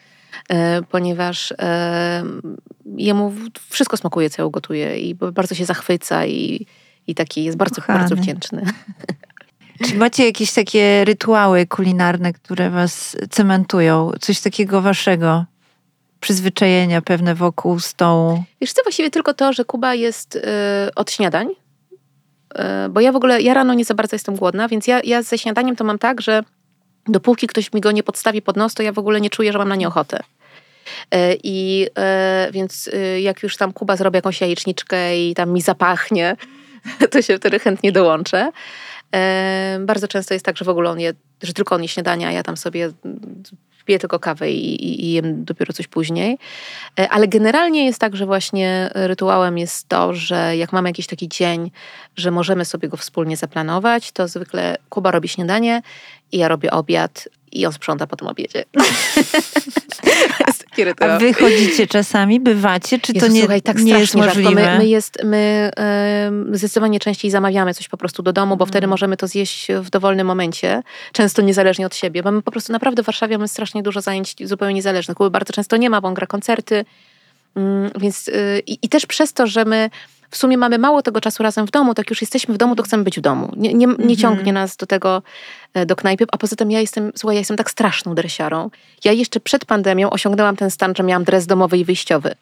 [0.49, 2.25] E, ponieważ e,
[2.97, 3.33] jemu
[3.69, 6.67] wszystko smakuje, co ja gotuję i bardzo się zachwyca i,
[7.07, 8.63] i taki jest bardzo, bardzo wdzięczny.
[9.83, 14.13] Czy macie jakieś takie rytuały kulinarne, które was cementują?
[14.21, 15.45] Coś takiego waszego?
[16.21, 18.45] Przyzwyczajenia pewne wokół stołu?
[18.61, 20.41] Wiesz co, właściwie tylko to, że Kuba jest y,
[20.95, 24.87] od śniadań, y, bo ja w ogóle, ja rano nie za bardzo jestem głodna, więc
[24.87, 26.43] ja, ja ze śniadaniem to mam tak, że
[27.07, 29.59] dopóki ktoś mi go nie podstawi pod nos, to ja w ogóle nie czuję, że
[29.59, 30.21] mam na nie ochotę.
[31.11, 31.87] E, I
[32.53, 36.37] więc jak już tam Kuba zrobi jakąś jajeczniczkę i tam mi zapachnie,
[37.11, 38.53] to się wtedy chętnie dołączę.
[39.81, 41.13] Bardzo często jest tak, że w ogóle on je,
[41.43, 42.91] że tylko on je śniadania, a ja tam sobie
[43.85, 46.39] piję tylko kawę i, i, i jem dopiero coś później.
[46.99, 51.29] E, ale generalnie jest tak, że właśnie rytuałem jest to, że jak mamy jakiś taki
[51.29, 51.71] dzień,
[52.17, 55.83] że możemy sobie go wspólnie zaplanować, to zwykle Kuba robi śniadanie
[56.33, 58.65] i ja robię obiad i on sprząta po tym obiedzie.
[61.01, 64.51] A wychodzicie czasami, bywacie, czy Jezu, to nie, słuchaj, tak nie jest możliwe?
[64.51, 65.71] My, my, jest, my
[66.51, 68.71] yy, zdecydowanie częściej zamawiamy coś po prostu do domu, bo mm.
[68.71, 70.83] wtedy możemy to zjeść w dowolnym momencie,
[71.13, 74.37] często niezależnie od siebie, bo my po prostu naprawdę w Warszawie mamy strasznie dużo zajęć
[74.45, 75.17] zupełnie niezależnych.
[75.17, 76.85] Kuby bardzo często nie ma, bo on gra koncerty,
[77.57, 77.63] yy,
[77.99, 79.91] więc yy, i też przez to, że my
[80.35, 82.83] w sumie mamy mało tego czasu razem w domu, tak już jesteśmy w domu, to
[82.83, 83.53] chcemy być w domu.
[83.57, 84.17] Nie, nie, nie mhm.
[84.17, 85.23] ciągnie nas do tego,
[85.75, 88.71] e, do knajpy, a poza tym ja jestem, słuchaj, ja jestem tak straszną dresiarą.
[89.05, 92.35] Ja jeszcze przed pandemią osiągnęłam ten stan, że miałam dres domowy i wyjściowy.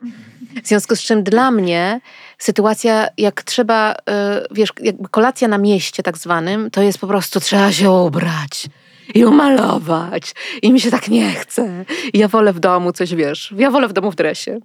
[0.64, 2.00] W związku z czym dla mnie
[2.38, 7.40] sytuacja, jak trzeba, e, wiesz, jakby kolacja na mieście tak zwanym, to jest po prostu
[7.40, 8.68] trzeba się ubrać
[9.14, 10.34] i umalować.
[10.62, 11.84] I mi się tak nie chce.
[12.12, 14.58] I ja wolę w domu coś, wiesz, ja wolę w domu w dresie.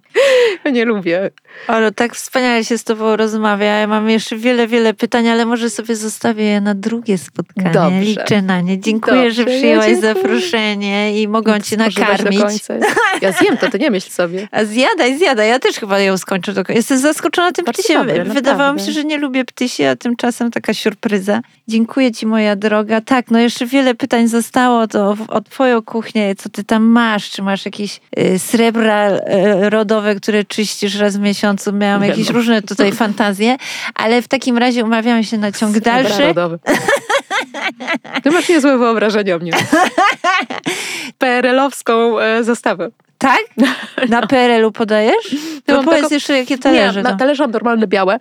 [0.64, 1.30] Ja nie lubię.
[1.66, 3.66] Ale tak wspaniale się z tobą rozmawia.
[3.66, 7.70] Ja mam jeszcze wiele, wiele pytań, ale może sobie zostawię je na drugie spotkanie.
[7.70, 8.00] Dobrze.
[8.00, 8.80] Liczę na nie.
[8.80, 12.40] Dziękuję, Dobrze, że przyjęłaś ja zaproszenie i mogą cię nakarmić.
[13.22, 14.48] Ja zjem to, ty nie myśl sobie.
[14.52, 15.48] A zjadaj, zjadaj.
[15.48, 16.52] Ja też chyba ją skończę.
[16.68, 18.06] Jestem zaskoczona tym Bardzo ptysiem.
[18.06, 21.40] Dobre, Wydawało mi się, że nie lubię ptysi, a tymczasem taka surpryza.
[21.68, 23.00] Dziękuję ci, moja droga.
[23.00, 24.37] Tak, no jeszcze wiele pytań zostało
[24.88, 29.20] to o twoją kuchnię, co ty tam masz, czy masz jakieś y, srebra y,
[29.70, 32.34] rodowe, które czyścisz raz w miesiącu, miałam jakieś no.
[32.34, 33.56] różne tutaj fantazje,
[33.94, 36.26] ale w takim razie umawiamy się na ciąg srebra dalszy.
[36.26, 36.58] Rodowy.
[38.22, 39.52] Ty masz niezłe wyobrażenie o mnie.
[41.18, 42.90] PRL-owską e, zastawę.
[43.18, 43.40] Tak?
[44.08, 45.36] Na PRL-u podajesz?
[45.68, 47.02] No, no powiedz jeszcze, jakie talerze.
[47.02, 48.18] Nie, talerze mam normalne białe,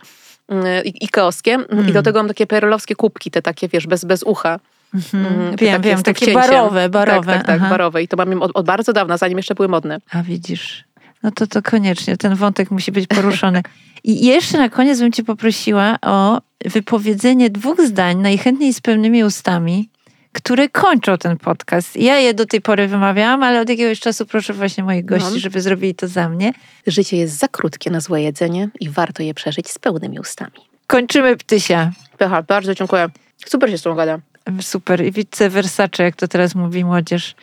[0.49, 1.67] mm, ikeowskie mm.
[1.69, 2.03] i do mm.
[2.03, 4.59] tego mam takie PRL-owskie kubki, te takie, wiesz, bez, bez ucha.
[4.93, 5.55] Mhm.
[5.55, 6.41] Wiem, wiem, takie cięciem.
[6.41, 7.33] barowe, barowe.
[7.33, 8.03] Tak, tak, tak barowe.
[8.03, 9.99] I to mam od, od bardzo dawna, zanim jeszcze były modne.
[10.11, 10.83] A widzisz.
[11.23, 13.61] No to to koniecznie, ten wątek musi być poruszony.
[14.03, 19.89] I jeszcze na koniec bym cię poprosiła o wypowiedzenie dwóch zdań, najchętniej z pełnymi ustami,
[20.33, 21.95] które kończą ten podcast.
[21.95, 25.39] Ja je do tej pory wymawiałam, ale od jakiegoś czasu proszę właśnie moich gości, no.
[25.39, 26.53] żeby zrobili to za mnie.
[26.87, 30.59] Życie jest za krótkie na złe jedzenie i warto je przeżyć z pełnymi ustami.
[30.87, 31.91] Kończymy ptysia.
[32.17, 33.09] Pycha, bardzo dziękuję.
[33.45, 34.19] Super się z tą gada.
[34.61, 35.05] Super.
[35.05, 37.35] I vice versace, jak to teraz mówi młodzież.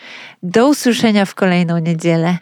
[0.43, 2.39] Do usłyszenia w kolejną niedzielę.